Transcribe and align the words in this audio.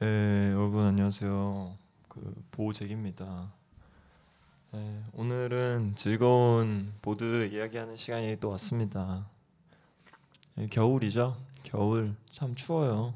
네, 0.00 0.50
여러분 0.52 0.86
안녕하세요. 0.86 1.78
그 2.08 2.34
보호잭입니다. 2.50 3.52
네, 4.72 5.04
오늘은 5.12 5.92
즐거운 5.94 6.92
보드 7.00 7.46
이야기하는 7.46 7.94
시간이 7.94 8.38
또 8.40 8.48
왔습니다. 8.50 9.28
네, 10.56 10.66
겨울이죠. 10.66 11.36
겨울 11.62 12.16
참 12.28 12.56
추워요. 12.56 13.14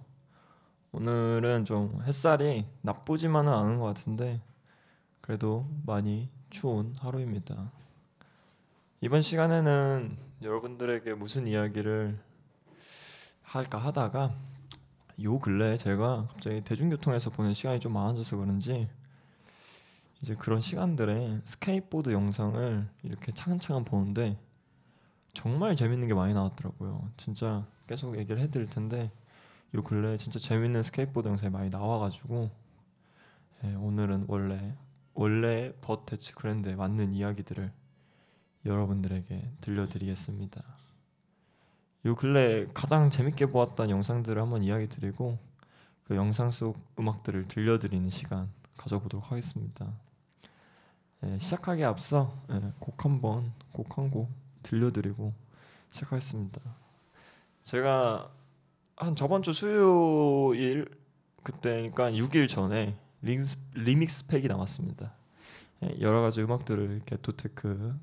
오늘은 0.92 1.64
좀 1.64 2.00
햇살이 2.04 2.64
나쁘지만은 2.82 3.52
않은 3.52 3.80
것 3.80 3.86
같은데 3.86 4.40
그래도 5.20 5.66
많이 5.84 6.28
추운 6.48 6.94
하루입니다. 7.00 7.72
이번 9.00 9.20
시간에는 9.20 10.16
여러분들에게 10.42 11.14
무슨 11.14 11.48
이야기를 11.48 12.27
할까 13.48 13.78
하다가 13.78 14.34
요 15.22 15.38
근래 15.38 15.74
제가 15.78 16.26
갑자기 16.28 16.60
대중교통에서 16.60 17.30
보는 17.30 17.54
시간이 17.54 17.80
좀 17.80 17.94
많아져서 17.94 18.36
그런지 18.36 18.88
이제 20.20 20.34
그런 20.34 20.60
시간들에 20.60 21.40
스케이트보드 21.46 22.10
영상을 22.10 22.86
이렇게 23.02 23.32
차근차근 23.32 23.84
보는데 23.84 24.38
정말 25.32 25.76
재밌는 25.76 26.08
게 26.08 26.14
많이 26.14 26.34
나왔더라고요. 26.34 27.10
진짜 27.16 27.66
계속 27.86 28.18
얘기를 28.18 28.38
해드릴 28.42 28.68
텐데 28.68 29.10
요 29.74 29.82
근래 29.82 30.18
진짜 30.18 30.38
재밌는 30.38 30.82
스케이트보드 30.82 31.26
영상이 31.28 31.50
많이 31.50 31.70
나와가지고 31.70 32.50
예, 33.64 33.74
오늘은 33.74 34.26
원래 34.28 34.76
원래 35.14 35.72
But 35.80 35.98
That's 35.98 36.34
Grand에 36.34 36.76
맞는 36.76 37.14
이야기들을 37.14 37.72
여러분들에게 38.66 39.52
들려드리겠습니다. 39.62 40.77
요 42.08 42.16
근래 42.16 42.66
가장 42.72 43.10
재밌게 43.10 43.46
보았던 43.46 43.90
영상들을 43.90 44.40
한번 44.40 44.62
이야기 44.62 44.88
드리고 44.88 45.38
그 46.04 46.16
영상 46.16 46.50
속 46.50 46.78
음악들을 46.98 47.48
들려드리는 47.48 48.08
시간 48.08 48.48
가져보도록 48.78 49.30
하겠습니다. 49.30 49.92
예, 51.24 51.36
시작하기에 51.38 51.84
앞서 51.84 52.32
예, 52.50 52.72
곡 52.78 53.04
한번 53.04 53.52
곡 53.72 53.98
한 53.98 54.10
곡 54.10 54.30
들려드리고 54.62 55.34
시작하겠습니다. 55.90 56.62
제가 57.60 58.30
한 58.96 59.14
저번 59.14 59.42
주 59.42 59.52
수요일 59.52 60.88
그때니까 61.42 62.10
6일 62.10 62.48
전에 62.48 62.96
리믹스, 63.20 63.58
리믹스 63.74 64.26
팩이 64.28 64.46
나왔습니다. 64.48 65.12
예, 65.82 65.94
여러 66.00 66.22
가지 66.22 66.40
음악들을 66.40 66.90
이렇게 66.90 67.18
도테크 67.20 67.94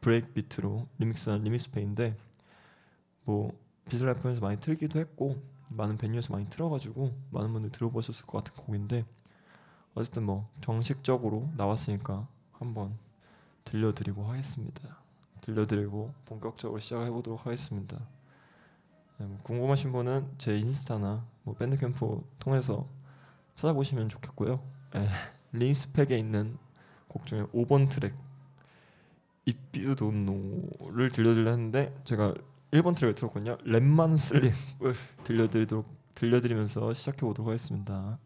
breakbeat로 0.00 0.86
리믹스한 0.98 1.42
리믹스 1.42 1.72
팩인데 1.72 2.16
뭐 3.24 3.52
FM에서 3.92 4.40
많이 4.40 4.60
틀기도 4.60 4.98
했고 4.98 5.42
많은 5.68 5.96
venue에서 5.96 6.32
많이 6.32 6.48
틀어가지고 6.48 7.12
많은 7.30 7.52
분들 7.52 7.70
들어보셨을 7.70 8.26
것 8.26 8.42
같은 8.42 8.62
곡인데 8.64 9.04
어쨌든 9.94 10.24
뭐 10.24 10.48
정식적으로 10.60 11.50
나왔으니까 11.56 12.26
한번 12.52 12.96
들려드리고 13.64 14.24
하겠습니다. 14.24 14.96
들려드리고 15.40 16.12
본격적으로 16.26 16.78
시작해 16.80 17.10
보도록 17.10 17.46
하겠습니다. 17.46 17.98
네, 19.18 19.26
뭐 19.26 19.38
궁금하신 19.42 19.92
분은 19.92 20.34
제 20.38 20.58
인스타나 20.58 21.24
뭐 21.42 21.54
Bandcamp 21.54 22.22
통해서 22.38 22.86
찾아보시면 23.54 24.08
좋겠고요. 24.08 24.60
네, 24.94 25.08
링스팩에 25.52 26.18
있는 26.18 26.58
곡 27.08 27.26
중에 27.26 27.42
5번 27.46 27.90
트랙 27.90 28.14
If 29.48 29.58
You 29.74 29.94
Don't 29.94 30.24
Know를 30.24 31.10
들려드려 31.10 31.50
했는데 31.50 31.94
제가 32.04 32.34
1번 32.72 32.94
트랙을 32.96 33.14
들었거든요. 33.14 33.58
랩만 33.58 34.16
슬립을 34.16 34.94
들려드리도록 35.24 35.86
들려드리면서 36.14 36.92
시작해 36.94 37.20
보도록 37.20 37.48
하겠습니다. 37.48 38.18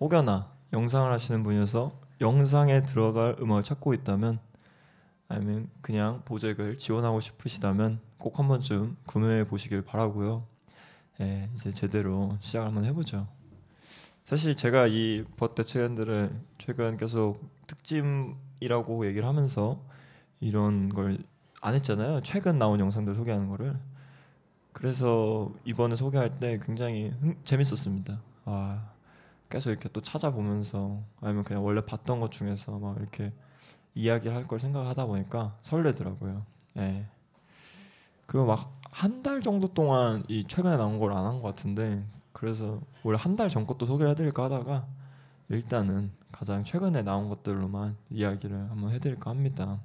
혹여나 0.00 0.52
영상을 0.72 1.10
하시는 1.10 1.42
분이어서 1.42 1.92
영상에 2.20 2.82
들어갈 2.84 3.36
음악을 3.40 3.62
찾고 3.62 3.94
있다면 3.94 4.38
아니면 5.28 5.68
그냥 5.82 6.22
보잭을 6.24 6.78
지원하고 6.78 7.20
싶으시다면 7.20 8.00
꼭 8.18 8.38
한 8.38 8.48
번쯤 8.48 8.96
구매해 9.06 9.44
보시길 9.46 9.82
바라고요. 9.82 10.44
예, 11.20 11.48
이제 11.54 11.70
제대로 11.70 12.36
시작을 12.40 12.66
한번 12.68 12.84
해보죠. 12.84 13.26
사실 14.24 14.56
제가 14.56 14.86
이 14.88 15.24
버테츠 15.36 15.78
핸들을 15.78 16.40
최근 16.58 16.96
계속 16.96 17.40
특집이라고 17.66 19.06
얘기를 19.06 19.26
하면서 19.28 19.80
이런 20.40 20.88
걸 20.90 21.18
안 21.62 21.74
했잖아요. 21.74 22.20
최근 22.22 22.58
나온 22.58 22.78
영상들 22.78 23.14
소개하는 23.14 23.48
거를. 23.48 23.76
그래서 24.72 25.52
이번에 25.64 25.96
소개할 25.96 26.38
때 26.38 26.60
굉장히 26.64 27.08
흥, 27.20 27.36
재밌었습니다. 27.44 28.20
아 28.44 28.90
계속 29.48 29.70
이렇게 29.70 29.88
또 29.92 30.00
찾아보면서 30.02 31.02
아니면 31.20 31.44
그냥 31.44 31.64
원래 31.64 31.80
봤던 31.84 32.20
것 32.20 32.32
중에서 32.32 32.78
막 32.78 32.96
이렇게 32.98 33.32
이야기를 33.94 34.34
할걸 34.36 34.58
생각하다 34.60 35.06
보니까 35.06 35.56
설레더라고요. 35.62 36.44
예. 36.78 37.06
그리고 38.26 38.46
막 38.46 38.72
한 38.96 39.22
달 39.22 39.42
정도 39.42 39.68
동안 39.74 40.24
이 40.28 40.42
최근에 40.44 40.76
나온 40.78 40.98
걸 40.98 41.12
안 41.12 41.26
한 41.26 41.42
것 41.42 41.48
같은데 41.48 42.02
그래서 42.32 42.80
원래 43.02 43.18
한 43.20 43.36
달 43.36 43.48
전 43.50 43.66
것도 43.66 43.84
소개를 43.86 44.10
해드릴까 44.12 44.44
하다가 44.44 44.86
일단은 45.50 46.12
가장 46.32 46.64
최근에 46.64 47.02
나온 47.02 47.28
것들로만 47.28 47.96
이야기를 48.10 48.70
한번 48.70 48.92
해드릴까 48.92 49.30
합니다. 49.30 49.80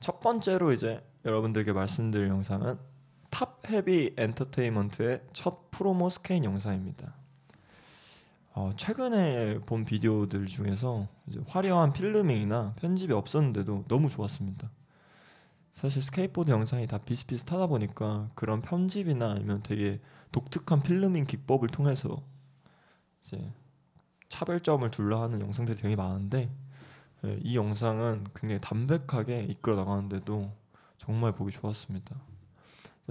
첫 0.00 0.20
번째로 0.20 0.72
이제 0.72 1.04
여러분들께 1.24 1.72
말씀드릴 1.72 2.28
영상은 2.28 2.78
Top 3.30 3.60
Heavy 3.70 4.14
Entertainment의 4.16 5.22
첫 5.32 5.70
promo 5.70 6.08
스케이트 6.08 6.44
영상입니다. 6.44 7.14
어, 8.54 8.70
최근에 8.76 9.60
본 9.60 9.84
비디오들 9.84 10.46
중에서 10.46 11.08
화려한 11.46 11.92
filming이나 11.92 12.74
편집이 12.76 13.12
없었는데도 13.12 13.84
너무 13.88 14.10
좋았습니다. 14.10 14.70
사실 15.72 16.02
스케이트보드 16.02 16.50
영상이 16.50 16.86
다 16.86 16.98
비슷비슷하다 16.98 17.66
보니까 17.68 18.30
그런 18.34 18.60
편집이나 18.60 19.30
아니면 19.30 19.62
되게 19.62 20.00
독특한 20.32 20.82
filming 20.82 21.26
기법을 21.26 21.68
통해서 21.68 22.22
이제 23.22 23.52
차별점을 24.28 24.90
둘러 24.90 25.22
하는 25.22 25.40
영상들이 25.40 25.78
되게 25.78 25.96
많은데 25.96 26.50
예, 27.24 27.38
이 27.42 27.56
영상은 27.56 28.24
굉장히 28.34 28.60
담백하게 28.60 29.44
이끌어 29.44 29.76
나가는데도 29.76 30.52
정말 30.98 31.32
보기 31.32 31.52
좋았습니다. 31.52 32.16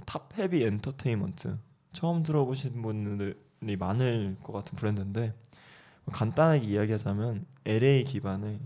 Top 0.05 0.37
Heavy 0.37 0.63
Entertainment 0.63 1.57
처음 1.93 2.21
들어보신 2.21 2.81
분들 2.81 3.50
이 3.67 3.75
많을 3.75 4.37
것 4.43 4.53
같은 4.53 4.75
브랜드인데 4.75 5.33
간단하게 6.11 6.65
이야기하자면 6.65 7.45
LA 7.65 8.03
기반의 8.05 8.59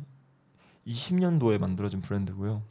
20년도에 0.87 1.57
만들어진 1.59 2.01
브랜드고요. 2.01 2.63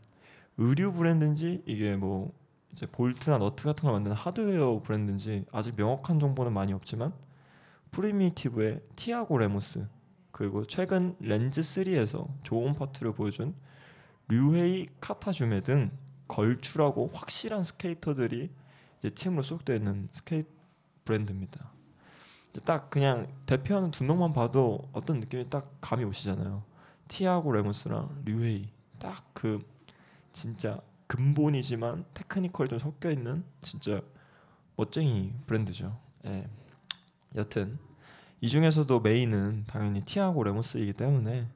의류 0.57 0.93
브랜드인지 0.93 1.63
이게 1.67 1.97
뭐 1.97 2.33
이제 2.73 2.87
볼트나 2.87 3.39
너트 3.39 3.65
같은 3.65 3.85
걸 3.85 3.93
만드는 3.93 4.17
하드웨어 4.17 4.81
브랜드인지 4.83 5.45
아직 5.53 5.77
명확한 5.77 6.19
정보는 6.19 6.53
많이 6.53 6.73
없지만 6.73 7.13
Primitive의 7.91 8.81
티아고 8.97 9.39
레모스 9.39 9.87
그리고 10.33 10.65
최근 10.65 11.15
LENZ 11.21 11.61
3에서 11.61 12.29
좋은 12.43 12.73
파트를 12.73 13.13
보여준 13.13 13.55
류헤이 14.29 14.89
키타즈메 15.01 15.61
등 15.61 15.91
걸출하고 16.27 17.11
확실한 17.13 17.63
스케이터들이 17.63 18.51
이제 18.99 19.11
팀으로 19.11 19.43
소속되어 19.43 19.77
있는 19.77 20.09
스케이트 20.11 20.49
브랜드입니다. 21.05 21.71
딱 22.63 22.91
그냥 22.91 23.27
대표하는 23.47 23.91
두 23.91 24.05
명만 24.05 24.33
봐도 24.33 24.81
어떤 24.93 25.21
느낌이 25.21 25.49
딱 25.51 25.71
감이 25.81 26.05
오시잖아요. 26.05 26.63
티아고 27.09 27.53
레모스랑 27.53 28.23
류헤이 28.25 28.69
딱 28.99 29.25
그 29.35 29.65
진짜 30.33 30.81
근본이지만 31.07 32.07
technical 32.15 32.69
좀 32.69 32.79
섞여 32.79 33.11
있는 33.11 33.45
진짜 33.61 34.01
멋쟁이 34.77 35.33
브랜드죠. 35.47 35.97
예. 36.25 36.49
여튼 37.37 37.79
이 38.41 38.49
중에서도 38.49 39.01
메인은 39.01 39.65
당연히 39.67 40.03
티아고 40.03 40.43
레모스이기 40.45 40.95
때문에 40.95 41.47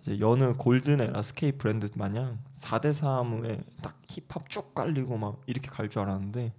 이제 0.00 0.18
여느 0.18 0.54
golden 0.56 1.00
era 1.00 1.22
스케이트 1.22 1.58
브랜드 1.58 1.86
마냥 1.94 2.38
4대 2.54 2.92
3에 2.92 3.62
딱 3.82 4.00
힙합 4.08 4.48
쭉 4.48 4.74
깔리고 4.74 5.18
막 5.18 5.40
이렇게 5.46 5.68
갈 5.68 5.88
줄 5.88 6.02
알았는데 6.02 6.52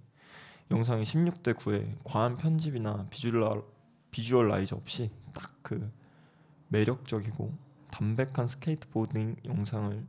영상이 0.72 1.04
16대 1.04 1.54
9에 1.54 1.98
과한 2.04 2.36
편집이나 2.36 3.06
비주얼 3.10 3.64
visualizer 4.10 4.76
없이 4.76 5.10
딱 5.32 5.52
그 5.62 5.90
매력적이고 6.68 7.52
담백한 7.90 8.46
스케이트보딩 8.46 9.36
영상을 9.44 10.06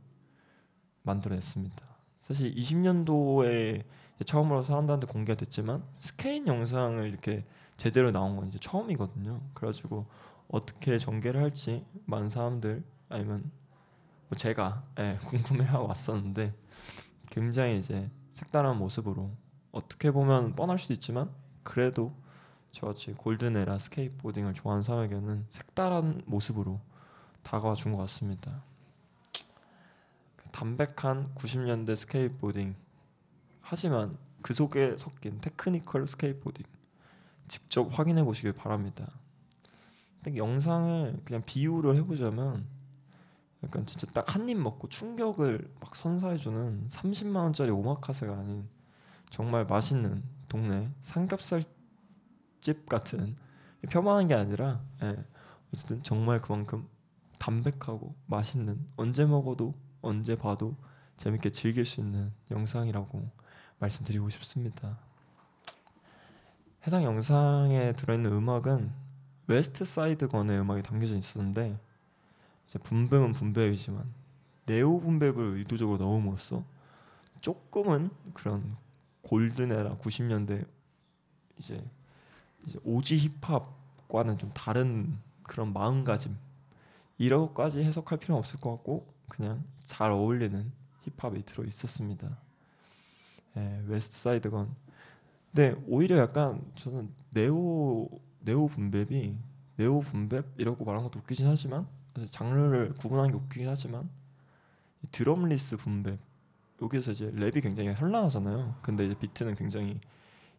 만들어냈습니다. 1.02 1.84
사실 2.18 2.54
20년도에 2.54 3.84
처음으로 4.24 4.62
사람들한테 4.62 5.06
공개가 5.06 5.36
됐지만 5.36 5.84
스케이트 5.98 6.46
영상을 6.46 7.06
이렇게 7.08 7.44
제대로 7.76 8.10
나온 8.10 8.36
건 8.36 8.48
이제 8.48 8.58
처음이거든요. 8.58 9.40
그래가지고 9.52 10.06
어떻게 10.48 10.98
전개를 10.98 11.42
할지 11.42 11.84
많은 12.06 12.28
사람들 12.28 12.82
아니면 13.08 13.50
뭐 14.28 14.38
제가 14.38 14.84
예, 14.98 15.18
궁금해하고 15.26 15.88
왔었는데 15.88 16.54
굉장히 17.30 17.78
이제 17.78 18.10
색다른 18.30 18.76
모습으로 18.76 19.30
어떻게 19.74 20.10
보면 20.10 20.54
뻔할 20.54 20.78
수도 20.78 20.94
있지만 20.94 21.30
그래도 21.64 22.12
저같이 22.72 23.12
golden 23.12 23.56
era 23.56 23.78
스케이트보딩을 23.78 24.54
좋아하는 24.54 24.82
사람에게는 24.82 25.46
색다른 25.50 26.22
모습으로 26.26 26.80
다가와 27.42 27.74
준 27.74 27.92
것 27.92 27.98
같습니다. 27.98 28.62
담백한 30.52 31.34
90년대 31.34 31.96
스케이트보딩 31.96 32.76
하지만 33.60 34.16
그 34.42 34.54
속에 34.54 34.96
섞인 34.98 35.40
technical 35.40 36.06
스케이트보딩 36.06 36.64
직접 37.48 37.98
확인해 37.98 38.22
보시길 38.24 38.52
바랍니다. 38.52 39.10
영상을 40.34 41.20
그냥 41.24 41.42
비유를 41.44 41.96
해보자면 41.96 42.66
약간 43.62 43.84
진짜 43.86 44.06
딱 44.12 44.34
한 44.34 44.48
입 44.48 44.56
먹고 44.58 44.88
충격을 44.88 45.70
막 45.80 45.96
선사해주는 45.96 46.88
30만 46.90 47.36
원짜리 47.36 47.70
오마카세가 47.70 48.32
아닌 48.32 48.68
정말 49.34 49.66
맛있는 49.66 50.22
동네 50.48 50.88
삼겹살 51.00 51.64
집 52.60 52.88
같은 52.88 53.34
폄하한 53.82 54.28
게 54.28 54.34
아니라 54.34 54.80
예, 55.02 55.16
어쨌든 55.72 56.00
정말 56.04 56.40
그만큼 56.40 56.86
담백하고 57.40 58.14
맛있는 58.26 58.86
언제 58.96 59.24
먹어도 59.24 59.74
언제 60.02 60.38
봐도 60.38 60.76
재밌게 61.16 61.50
즐길 61.50 61.84
수 61.84 61.98
있는 62.00 62.32
영상이라고 62.52 63.28
말씀드리고 63.80 64.30
싶습니다. 64.30 65.00
해당 66.86 67.02
영상에 67.02 67.92
들어있는 67.94 68.30
음악은 68.30 68.92
Westside 69.48 70.28
Gunn의 70.28 70.60
음악이 70.60 70.84
담겨져 70.84 71.16
있었는데 71.16 71.76
이제 72.68 72.78
분배은 72.78 73.32
분배이지만 73.32 74.04
네오 74.66 75.00
분배를 75.00 75.56
의도적으로 75.56 75.98
넣음으로써 75.98 76.62
조금은 77.40 78.10
그런 78.32 78.76
golden 79.24 79.72
era 79.72 79.96
90년대 79.98 80.66
이제, 81.58 81.82
이제 82.66 82.78
OG 82.84 83.18
힙합과는 83.40 84.38
좀 84.38 84.50
다른 84.54 85.18
그런 85.42 85.72
마음가짐 85.72 86.36
이런 87.18 87.46
것까지 87.48 87.82
해석할 87.82 88.18
필요는 88.18 88.38
없을 88.38 88.60
것 88.60 88.70
같고 88.72 89.06
그냥 89.28 89.64
잘 89.84 90.10
어울리는 90.10 90.72
힙합이 91.02 91.44
들어 91.44 91.64
있었습니다. 91.64 92.36
예, 93.56 93.82
Westside 93.86 94.50
Gunn. 94.50 94.74
근데 95.52 95.80
오히려 95.86 96.18
약간 96.18 96.60
저는 96.76 97.10
neo 97.30 98.08
neo 98.40 98.66
boom 98.68 99.02
bap이 99.02 99.36
neo 99.76 100.00
boom 100.00 100.42
bap이라고 100.58 100.84
말한 100.84 101.04
것도 101.04 101.20
웃기진 101.20 101.46
하지만 101.46 101.86
장르를 102.30 102.94
구분하는 102.94 103.30
게 103.30 103.36
웃기긴 103.36 103.68
하지만 103.68 104.08
이 105.02 105.06
drumless 105.10 105.76
boom 105.76 106.00
bap 106.00 106.18
여기서 106.84 107.12
이제 107.12 107.30
랩이 107.30 107.62
굉장히 107.62 107.92
현란하잖아요. 107.94 108.76
근데 108.82 109.06
이제 109.06 109.14
비트는 109.18 109.54
굉장히 109.54 110.00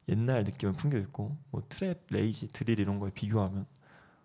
옛날 0.10 0.44
느낌을 0.44 0.74
풍겨 0.74 0.98
있고 0.98 1.36
뭐 1.52 1.62
trap, 1.70 2.00
rage, 2.10 2.50
drill 2.50 2.80
이런 2.80 3.00
거에 3.00 3.12
비교하면 3.12 3.66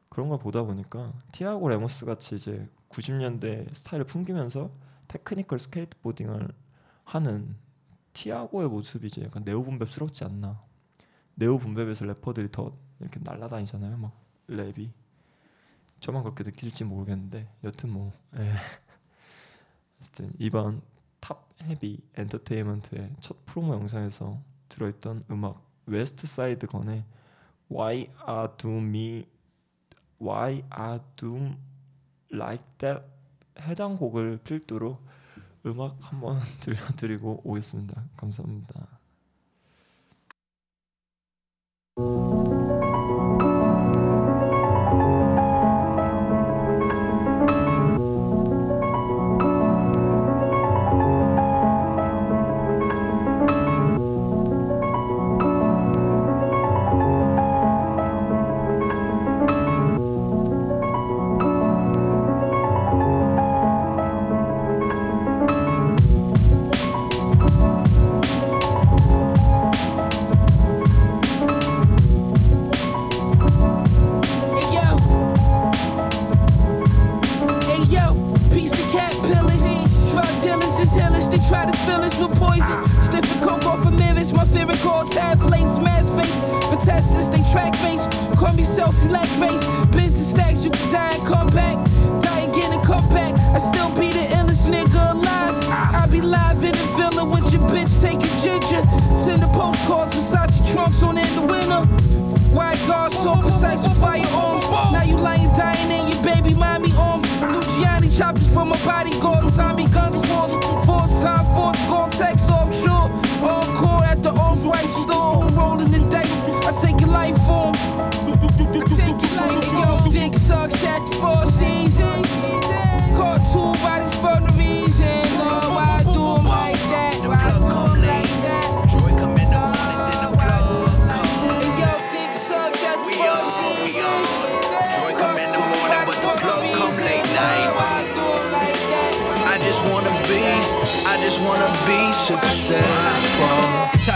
그런 0.09 0.29
걸 0.29 0.39
보다 0.39 0.63
보니까 0.63 1.13
티아고 1.33 1.69
레모스 1.69 2.05
같이 2.05 2.37
이제 2.37 2.69
90년대 2.89 3.73
스타일을 3.75 4.05
풍기면서 4.07 4.71
technical 5.09 5.59
skateboarding을 5.59 6.49
하는 7.05 7.57
티아고의 8.13 8.69
모습이 8.69 9.07
이제 9.07 9.23
약간 9.23 9.45
neo 9.45 9.63
boom 9.63 9.78
bap스럽지 9.78 10.25
않나. 10.25 10.63
neo 11.37 11.59
boom 11.59 11.75
bap에서 11.75 12.05
래퍼들이 12.07 12.51
더 12.51 12.77
이렇게 12.99 13.21
날아다니잖아요, 13.23 13.97
막 13.97 14.13
랩이. 14.49 14.91
저만 16.01 16.23
그렇게 16.23 16.45
느낄지 16.45 16.85
모르겠는데 16.85 17.49
여튼 17.63 17.91
뭐 17.91 18.13
예. 18.37 18.55
이번 20.39 20.83
탑 21.21 21.49
헤비 21.63 22.01
엔터테인먼트의 22.17 23.15
첫 23.21 23.45
promo 23.47 23.75
영상에서 23.75 24.41
들어있던 24.69 25.25
음악 25.31 25.65
웨스트 25.87 26.27
사이드 26.27 26.67
건의 26.67 27.05
Why 27.71 28.09
I 28.29 28.49
Do 28.57 28.71
Em 28.71 29.27
Why 30.21 30.63
are 30.79 31.01
do 31.17 31.55
like 32.33 32.65
that 32.79 33.05
해당 33.59 33.97
곡을 33.97 34.39
필두로 34.45 34.99
음악 35.67 35.97
한번 36.01 36.41
들려드리고 36.61 37.43
오겠습니다. 37.45 38.05
감사합니다. 38.17 39.01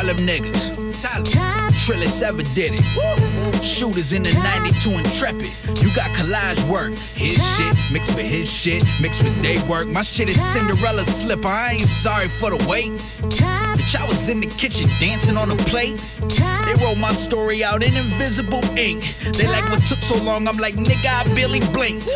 Tell 0.05 0.15
them 0.15 0.27
niggas, 0.27 1.01
tell 1.01 1.23
them. 1.23 1.73
Trillis 1.81 2.23
ever 2.23 2.43
did 2.43 2.75
it. 2.75 3.65
Shooters 3.65 4.13
in 4.13 4.23
the 4.23 4.35
92 4.35 4.91
Intrepid. 4.91 5.51
You 5.83 5.95
got 5.97 6.11
collage 6.11 6.63
work. 6.69 6.93
His 7.15 7.43
shit 7.57 7.75
mixed 7.91 8.15
with 8.15 8.27
his 8.27 8.47
shit, 8.47 8.85
mixed 9.01 9.23
with 9.23 9.43
day 9.43 9.67
work. 9.67 9.89
My 9.89 10.03
shit 10.03 10.29
is 10.29 10.45
Cinderella 10.53 11.05
slipper. 11.05 11.49
I 11.49 11.73
ain't 11.73 11.89
sorry 11.89 12.29
for 12.29 12.51
the 12.51 12.63
wait. 12.69 12.91
Bitch, 13.23 13.97
I 13.97 14.07
was 14.07 14.29
in 14.29 14.41
the 14.41 14.47
kitchen 14.47 14.91
dancing 15.01 15.39
on 15.39 15.51
a 15.51 15.57
plate. 15.57 16.05
They 16.29 16.75
wrote 16.85 16.99
my 16.99 17.15
story 17.15 17.65
out 17.65 17.83
in 17.83 17.97
invisible 17.97 18.63
ink. 18.77 19.17
They 19.33 19.47
like 19.47 19.67
what 19.71 19.87
took 19.87 20.01
so 20.01 20.23
long. 20.23 20.47
I'm 20.47 20.59
like, 20.59 20.75
nigga, 20.75 21.07
I 21.07 21.35
barely 21.35 21.61
blinked. 21.73 22.11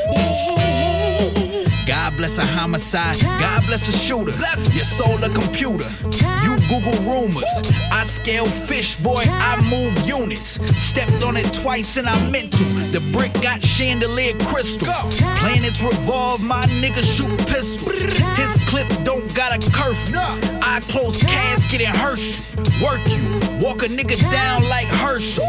God 1.88 2.18
bless 2.18 2.36
a 2.36 2.44
homicide. 2.44 3.18
God 3.18 3.64
bless 3.64 3.88
a 3.88 3.92
shooter. 3.92 4.34
Your 4.74 4.84
soul 4.84 5.24
a 5.24 5.30
computer. 5.30 5.88
You 6.44 6.58
Google 6.68 6.92
rumors. 7.02 7.48
I 7.90 8.02
scale 8.02 8.44
fish, 8.44 8.96
boy. 8.96 9.22
I 9.26 9.56
move 9.70 9.98
units. 10.06 10.60
Stepped 10.78 11.24
on 11.24 11.38
it 11.38 11.50
twice 11.54 11.96
and 11.96 12.06
I 12.06 12.30
meant 12.30 12.52
to. 12.52 12.64
The 12.92 13.00
brick 13.10 13.32
got 13.40 13.64
chandelier 13.64 14.34
crystals. 14.40 15.16
Planets 15.16 15.80
revolve. 15.80 16.42
My 16.42 16.62
nigga 16.82 17.02
shoot 17.02 17.34
pistols. 17.48 18.02
His 18.02 18.56
clip 18.68 18.88
don't 19.02 19.34
got 19.34 19.56
a 19.56 19.70
curfew. 19.70 20.18
I 20.18 20.80
close 20.90 21.16
casket 21.16 21.80
and 21.80 21.96
Herschel. 21.96 22.44
Work 22.84 23.00
you. 23.08 23.22
Walk 23.64 23.82
a 23.82 23.88
nigga 23.88 24.30
down 24.30 24.68
like 24.68 24.88
Herschel. 24.88 25.46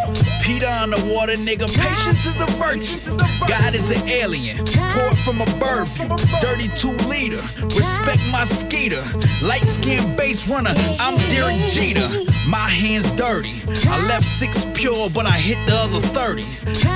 Peter 0.49 0.65
underwater, 0.65 1.35
nigga. 1.35 1.71
Patience 1.71 2.25
is 2.25 2.41
a 2.41 2.47
virtue. 2.57 3.15
God 3.47 3.75
is 3.75 3.91
an 3.91 4.09
alien. 4.09 4.57
Poured 4.65 5.17
from 5.19 5.41
a 5.41 5.45
bird 5.59 5.87
view. 5.89 6.07
32 6.41 6.89
liter. 7.07 7.43
Respect 7.77 8.19
my 8.31 8.45
skeeter. 8.45 9.05
Light 9.43 9.67
skinned 9.69 10.17
base 10.17 10.47
runner. 10.47 10.71
I'm 10.99 11.17
Derek 11.29 11.71
Jeter. 11.71 12.09
My 12.47 12.67
hands 12.67 13.11
dirty. 13.11 13.61
I 13.87 14.03
left 14.07 14.25
six 14.25 14.65
pure, 14.73 15.07
but 15.11 15.29
I 15.29 15.37
hit 15.37 15.63
the 15.67 15.75
other 15.75 16.01
30. 16.01 16.41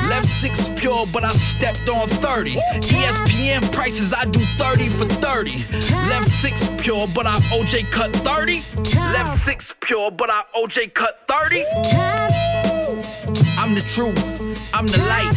Left 0.09 0.25
six 0.25 0.67
pure, 0.69 1.05
but 1.13 1.23
I 1.23 1.29
stepped 1.29 1.87
on 1.91 2.09
30. 2.09 2.53
ESPN 2.53 3.71
prices, 3.71 4.15
I 4.15 4.25
do 4.25 4.43
30 4.57 4.89
for 4.89 5.05
30. 5.05 5.51
Left 6.09 6.27
six 6.27 6.71
pure, 6.79 7.07
but 7.07 7.27
I 7.27 7.33
OJ 7.53 7.91
cut 7.91 8.15
30. 8.25 8.65
Left 8.95 9.45
six 9.45 9.71
pure, 9.81 10.09
but 10.09 10.31
I 10.31 10.43
OJ 10.55 10.95
cut 10.95 11.19
30. 11.27 12.62
I'm 13.57 13.75
the 13.75 13.81
truth, 13.81 14.17
I'm 14.73 14.87
the 14.87 14.97
light, 14.97 15.33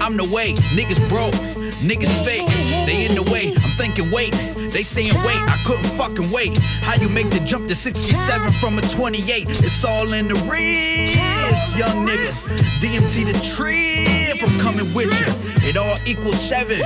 I'm 0.00 0.16
the 0.16 0.24
way. 0.24 0.54
Niggas 0.74 1.06
broke, 1.08 1.34
niggas 1.80 2.12
fake, 2.24 2.46
they 2.86 3.06
in 3.06 3.14
the 3.14 3.22
way. 3.30 3.54
I'm 3.62 3.76
thinking, 3.76 4.10
wait, 4.10 4.32
they 4.72 4.82
saying 4.82 5.14
wait, 5.24 5.38
I 5.38 5.60
couldn't 5.66 5.90
fucking 5.96 6.30
wait. 6.30 6.58
How 6.58 7.00
you 7.00 7.08
make 7.08 7.30
the 7.30 7.40
jump 7.40 7.68
to 7.68 7.74
67 7.74 8.52
from 8.54 8.78
a 8.78 8.82
28? 8.82 9.48
It's 9.48 9.84
all 9.84 10.12
in 10.12 10.28
the 10.28 10.34
wrist, 10.34 11.76
young 11.76 12.06
nigga. 12.06 12.69
DMT 12.80 13.26
the 13.26 13.36
trip, 13.44 14.42
I'm 14.42 14.60
coming 14.60 14.92
with 14.94 15.12
you. 15.20 15.50
It 15.68 15.76
all 15.76 15.96
equals 16.06 16.40
seven. 16.40 16.80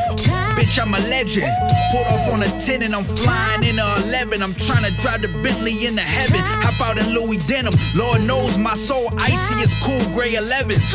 Bitch, 0.59 0.83
I'm 0.83 0.93
a 0.93 0.99
legend. 1.09 1.47
Pulled 1.93 2.07
off 2.09 2.33
on 2.33 2.43
a 2.43 2.61
10 2.61 2.83
and 2.83 2.95
I'm 2.95 3.05
flying 3.05 3.63
in 3.63 3.79
a 3.79 3.87
11. 4.09 4.43
I'm 4.43 4.55
trying 4.55 4.83
to 4.85 4.91
drive 5.01 5.23
the 5.23 5.29
Bentley 5.43 5.87
into 5.87 6.03
heaven. 6.03 6.41
Hop 6.43 6.81
out 6.81 6.99
in 6.99 7.15
Louis 7.15 7.37
Denim. 7.47 7.75
Lord 7.95 8.23
knows 8.23 8.59
my 8.59 8.75
soul 8.75 9.09
icy 9.19 9.63
as 9.63 9.73
cool 9.83 10.03
gray 10.13 10.35
11s. 10.35 10.93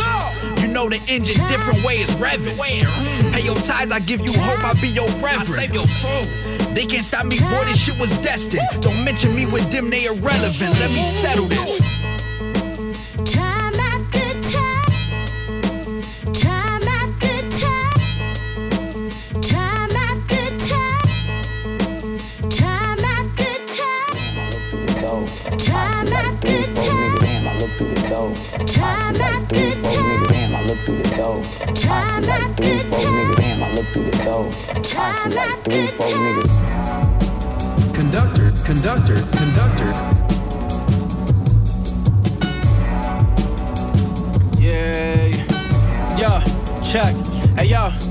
You 0.62 0.68
know 0.68 0.90
the 0.90 1.02
engine 1.08 1.48
different 1.48 1.82
way 1.86 1.96
it's 1.96 2.14
revving. 2.16 2.58
Pay 3.32 3.42
your 3.42 3.56
tithes, 3.56 3.94
I 3.94 4.00
give 4.00 4.20
you 4.20 4.38
hope, 4.38 4.64
I'll 4.66 4.82
be 4.82 4.90
your 4.90 5.08
reverend. 5.24 5.40
I 5.40 5.44
save 5.44 5.74
your 5.74 5.88
soul. 5.88 6.24
They 6.74 6.86
can't 6.86 7.06
stop 7.06 7.26
me, 7.26 7.40
boy, 7.40 7.64
this 7.66 7.80
shit 7.80 7.98
was 7.98 8.12
destined. 8.20 8.68
Don't 8.82 9.04
mention 9.06 9.34
me 9.34 9.46
with 9.46 9.72
them, 9.72 9.90
they 9.90 10.06
irrelevant. 10.06 10.78
Let 10.80 10.92
me 10.92 11.02
settle 11.02 11.46
this. 11.48 11.80
Like 32.30 32.56
three, 32.58 32.80
four 32.80 33.00
niggas. 33.00 33.36
Damn, 33.38 33.64
I 33.64 33.72
look 33.74 33.86
through 33.88 34.12
the 34.12 34.18
door. 34.24 34.46
I 34.98 35.12
see 35.12 35.30
like 35.32 35.64
three, 35.64 35.88
four 35.88 36.08
niggas. 36.08 36.54
Conductor, 37.96 38.52
conductor, 38.64 39.18
conductor. 39.38 39.92
Yeah, 44.60 45.28
yo, 46.18 46.42
check. 46.84 47.16
Hey, 47.58 47.68
yo. 47.68 48.09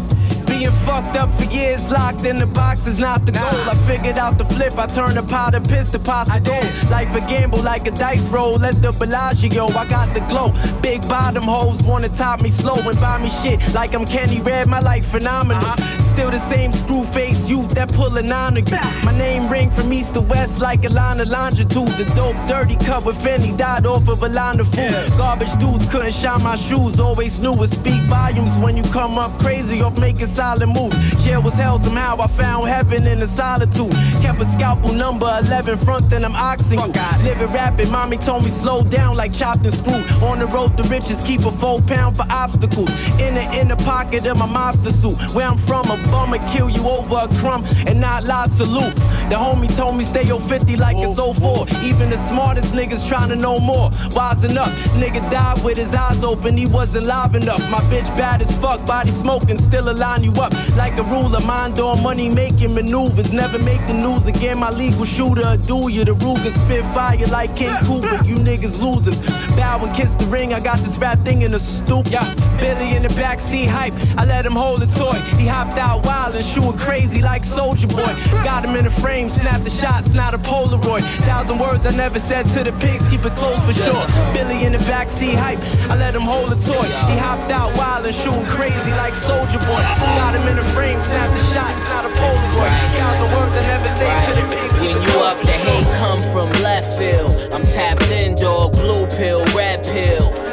Being 0.59 0.73
fucked 0.73 1.15
up 1.15 1.31
for 1.39 1.45
years, 1.55 1.89
locked 1.93 2.27
in 2.27 2.37
the 2.37 2.47
box 2.47 2.85
is 2.89 2.99
not 2.99 3.25
the 3.25 3.31
goal. 3.31 3.45
I 3.45 3.77
figured 3.87 4.19
out 4.19 4.39
the 4.39 4.45
flip, 4.45 4.77
I 4.77 4.87
turned 4.87 5.17
the 5.17 5.23
pot 5.23 5.55
of 5.55 5.63
piss 5.69 5.89
to 5.91 6.01
pot 6.01 6.27
of 6.37 6.43
gold. 6.43 6.67
Life 6.91 7.15
a 7.15 7.21
gamble 7.21 7.63
like 7.63 7.87
a 7.87 7.93
dice 7.93 8.23
roll. 8.23 8.59
Let 8.59 8.83
the 8.83 8.91
Bellagio, 8.91 9.69
I 9.69 9.87
got 9.87 10.13
the 10.15 10.21
glow. 10.23 10.53
Big 10.83 11.03
bottom 11.03 11.45
hoes 11.45 11.81
wanna 11.85 12.09
top 12.09 12.43
me 12.43 12.51
slow 12.51 12.75
and 12.75 13.01
buy 13.01 13.23
me 13.23 13.31
shit 13.31 13.73
like 13.73 13.95
I'm 13.95 14.05
Kenny 14.05 14.41
Red. 14.41 14.67
My 14.67 14.81
life 14.81 15.07
phenomenal. 15.07 15.63
Uh-huh. 15.63 15.98
Still 16.19 16.33
the 16.33 16.41
same 16.41 16.73
screw 16.73 17.05
face 17.05 17.49
youth 17.49 17.69
that 17.77 17.93
pull 17.93 18.17
a 18.17 18.23
nine 18.23 18.57
of 18.57 18.69
you. 18.69 18.77
My 19.05 19.17
name 19.17 19.49
ring 19.49 19.71
from 19.71 19.93
east 19.93 20.15
to 20.15 20.21
west 20.21 20.61
like 20.61 20.85
a 20.85 20.89
line 20.89 21.21
of 21.21 21.29
longitude. 21.29 21.95
The 21.95 22.11
dope 22.17 22.35
dirty 22.49 22.75
cut 22.75 23.05
with 23.05 23.17
Fendi 23.19 23.57
died 23.57 23.87
off 23.87 24.09
of 24.09 24.21
a 24.25 24.29
line 24.29 24.59
of 24.59 24.67
food. 24.75 24.91
Garbage 25.17 25.57
dudes 25.59 25.87
couldn't 25.87 26.13
shine 26.13 26.43
my 26.43 26.57
shoes. 26.57 26.99
Always 26.99 27.39
knew 27.39 27.55
it 27.63 27.69
speak 27.69 28.03
volumes 28.11 28.59
when 28.59 28.77
you 28.77 28.83
come 28.91 29.17
up 29.17 29.39
crazy 29.39 29.81
off 29.81 29.97
making 30.01 30.27
solid 30.27 30.67
moves. 30.67 30.99
Jail 31.23 31.41
was 31.41 31.55
hell 31.55 31.79
somehow. 31.79 32.17
I 32.19 32.27
found 32.27 32.67
heaven 32.67 33.07
in 33.07 33.21
the 33.21 33.29
solitude. 33.29 33.95
Kept 34.21 34.41
a 34.41 34.45
scalpel 34.45 34.93
number 34.95 35.31
11 35.47 35.77
front, 35.77 36.11
then 36.11 36.25
I'm 36.25 36.35
oxing 36.35 36.81
you. 36.81 36.93
Living 37.23 37.53
rapid, 37.55 37.91
mommy 37.93 38.17
told 38.17 38.43
me 38.45 38.51
slow 38.51 38.83
down 38.83 39.15
like 39.15 39.33
chopped 39.33 39.65
and 39.67 39.73
screwed. 39.75 40.05
On 40.25 40.41
the 40.41 40.49
road 40.49 40.77
to 40.79 40.83
riches, 40.89 41.23
keep 41.23 41.43
a 41.43 41.53
full 41.53 41.81
pound 41.83 42.17
for 42.17 42.27
obstacles. 42.29 42.91
In 43.21 43.35
the 43.35 43.47
inner 43.55 43.77
pocket 43.77 44.27
of 44.27 44.37
my 44.37 44.49
mobster 44.49 44.91
suit. 44.91 45.17
Where 45.33 45.47
I'm 45.47 45.57
from, 45.57 45.89
a 45.93 46.08
bummer 46.11 46.39
kill 46.53 46.69
you 46.69 46.87
over 46.89 47.21
a 47.25 47.29
crumb 47.41 47.65
and 47.87 48.01
not 48.01 48.25
lie 48.25 48.47
salute. 48.49 48.95
The 49.29 49.37
homie 49.37 49.75
told 49.77 49.97
me 49.97 50.05
stay 50.05 50.25
your 50.25 50.41
50 50.41 50.77
like 50.77 50.97
it's 50.99 51.19
04. 51.19 51.67
Even 51.85 52.11
the 52.11 52.17
smartest 52.17 52.73
niggas 52.73 53.07
trying 53.09 53.29
to 53.29 53.37
know 53.37 53.59
more. 53.59 53.91
Wising 54.17 54.57
up, 54.57 54.69
nigga 55.01 55.21
died 55.31 55.63
with 55.65 55.77
his 55.77 55.95
eyes 55.95 56.25
open, 56.25 56.57
he 56.57 56.67
wasn't 56.67 57.07
live 57.07 57.35
enough. 57.35 57.61
My 57.71 57.81
bitch 57.91 58.09
bad 58.17 58.43
as 58.43 58.57
fuck, 58.59 58.85
body 58.87 59.11
smoking, 59.11 59.59
still 59.59 59.89
a 59.91 59.93
line 59.93 60.25
you 60.25 60.33
up 60.33 60.53
like 60.77 60.97
a 60.99 61.03
ruler. 61.05 61.41
Mind 61.41 61.79
on 61.79 62.03
money 62.03 62.29
making 62.29 62.75
maneuvers, 62.75 63.33
never 63.33 63.59
make 63.59 63.85
the 63.87 63.95
news 63.95 64.27
again. 64.27 64.59
My 64.59 64.71
legal 64.71 65.05
shooter, 65.05 65.57
do 65.67 65.89
you. 65.91 66.05
The 66.05 66.15
Ruger 66.15 66.51
spit 66.51 66.85
fire 66.95 67.19
like 67.31 67.55
King 67.55 67.77
Cooper. 67.85 68.25
You 68.25 68.37
niggas 68.37 68.81
losers. 68.81 69.19
Bow 69.57 69.85
and 69.85 69.95
kiss 69.95 70.15
the 70.15 70.27
ring, 70.27 70.55
I 70.55 70.61
got 70.61 70.79
this 70.79 70.97
rap 70.99 71.19
thing 71.21 71.43
in 71.43 71.53
the 71.53 71.61
stoop. 71.61 72.07
Yeah, 72.11 72.25
Billy 72.59 72.97
in 72.97 73.03
the 73.03 73.09
backseat 73.11 73.69
hype, 73.69 73.93
I 74.17 74.25
let 74.25 74.47
him 74.47 74.53
hold 74.53 74.81
the 74.81 74.87
toy. 74.99 75.19
He 75.37 75.47
hopped 75.47 75.79
out 75.79 75.98
out 75.99 76.07
wild 76.07 76.35
and 76.35 76.45
shooting 76.45 76.77
crazy 76.79 77.23
like 77.23 77.45
Soldier 77.45 77.87
Boy. 77.87 78.15
Got 78.45 78.65
him 78.65 78.77
in 78.77 78.85
the 78.85 78.91
frame, 78.91 79.29
snap 79.29 79.63
the 79.63 79.71
shots, 79.71 80.13
not 80.13 80.35
a 80.35 80.39
Polaroid. 80.39 81.03
Thousand 81.25 81.59
words 81.59 81.87
I 81.87 81.95
never 81.97 82.19
said 82.19 82.47
to 82.55 82.65
the 82.65 82.73
pigs, 82.79 83.07
keep 83.09 83.25
it 83.25 83.35
close 83.35 83.59
for 83.67 83.73
sure. 83.73 84.07
Billy 84.33 84.65
in 84.65 84.73
the 84.73 84.79
backseat 84.91 85.37
hype, 85.37 85.59
I 85.91 85.97
let 85.97 86.15
him 86.15 86.23
hold 86.23 86.53
a 86.53 86.57
toy. 86.67 86.89
He 87.11 87.17
hopped 87.19 87.51
out 87.51 87.77
wild 87.77 88.07
and 88.07 88.15
shooting 88.15 88.47
crazy 88.47 88.91
like 88.93 89.15
Soldier 89.15 89.59
Boy. 89.59 89.83
Got 90.19 90.35
him 90.35 90.47
in 90.49 90.57
the 90.57 90.65
frame, 90.75 91.01
snap 91.01 91.29
the 91.33 91.45
shots, 91.55 91.83
not 91.85 92.05
a 92.05 92.13
Polaroid. 92.15 92.73
Thousand 92.97 93.31
words 93.37 93.57
I 93.57 93.63
never 93.67 93.89
say 93.99 94.11
to 94.27 94.33
the 94.41 94.45
pigs. 94.55 94.75
When 94.79 95.03
you 95.03 95.21
up, 95.21 95.39
the 95.43 95.53
hate 95.53 95.91
come 95.99 96.21
from 96.33 96.51
left 96.63 96.99
field. 96.99 97.31
I'm 97.53 97.63
tapped 97.63 98.11
in, 98.11 98.35
dog, 98.35 98.73
blue 98.73 99.07
pill, 99.07 99.45
red 99.57 99.83
pill. 99.83 100.48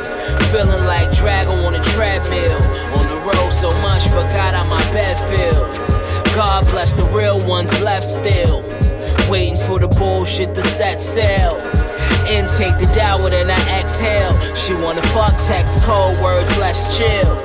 Feeling 0.55 0.85
like 0.85 1.09
Drago 1.09 1.67
on 1.67 1.75
a 1.75 1.83
treadmill. 1.83 2.55
On 2.97 3.05
the 3.09 3.17
road 3.17 3.51
so 3.51 3.77
much, 3.81 4.03
forgot 4.07 4.53
how 4.53 4.63
my 4.63 4.79
bed 4.93 5.17
feel. 5.27 5.65
God 6.33 6.63
bless 6.67 6.93
the 6.93 7.03
real 7.13 7.45
ones 7.45 7.81
left 7.81 8.07
still. 8.07 8.63
Waiting 9.29 9.57
for 9.67 9.79
the 9.79 9.89
bullshit 9.89 10.55
to 10.55 10.63
set 10.63 11.01
sail. 11.01 11.57
Intake 12.29 12.79
the 12.79 12.89
dower, 12.95 13.29
then 13.29 13.51
I 13.51 13.81
exhale. 13.81 14.31
She 14.55 14.73
wanna 14.75 15.01
fuck 15.07 15.37
text, 15.39 15.77
cold 15.79 16.17
words, 16.21 16.57
let's 16.57 16.97
chill. 16.97 17.35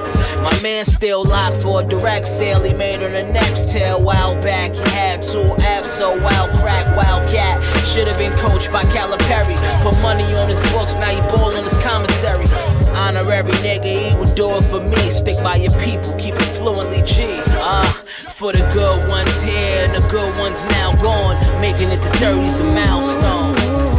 My 0.40 0.56
man 0.62 0.84
still 0.84 1.24
locked 1.24 1.62
for 1.62 1.80
a 1.80 1.82
direct 1.84 2.28
sale. 2.28 2.62
He 2.62 2.72
made 2.72 3.02
on 3.02 3.10
the 3.10 3.24
next 3.24 3.70
tail. 3.70 4.00
While 4.00 4.40
back, 4.40 4.72
he 4.72 4.88
had 4.90 5.20
two 5.20 5.56
F's, 5.58 5.90
so 5.90 6.16
wild 6.16 6.50
crack, 6.60 6.86
wild 6.96 7.28
cat. 7.28 7.60
Should 7.86 8.06
have 8.06 8.18
been 8.18 8.38
coached 8.38 8.70
by 8.70 8.84
Calipari. 8.84 9.56
Put 9.82 10.00
money 10.00 10.32
on 10.36 10.48
his 10.48 10.60
books, 10.70 10.94
now 10.94 11.10
he 11.10 11.20
ballin' 11.22 11.64
his 11.64 11.76
commissary. 11.82 12.46
Honorary 12.94 13.52
nigga, 13.64 13.85
he 13.85 14.16
would 14.16 14.35
do 14.35 14.56
it 14.56 14.64
for 14.64 14.80
me. 14.80 15.11
Stick 15.11 15.37
by 15.42 15.56
your 15.56 15.73
people, 15.80 16.14
keep 16.16 16.35
it 16.35 16.50
fluently 16.56 17.02
G. 17.02 17.25
Ah, 17.62 18.02
for 18.35 18.52
the 18.52 18.66
good 18.73 19.09
ones 19.09 19.40
here 19.40 19.87
and 19.87 19.94
the 19.94 20.06
good 20.09 20.37
ones 20.38 20.64
now 20.64 20.94
gone. 20.97 21.37
Making 21.61 21.90
it 21.90 22.02
to 22.02 22.09
30's 22.09 22.61
a 22.61 22.64
milestone. 22.64 23.89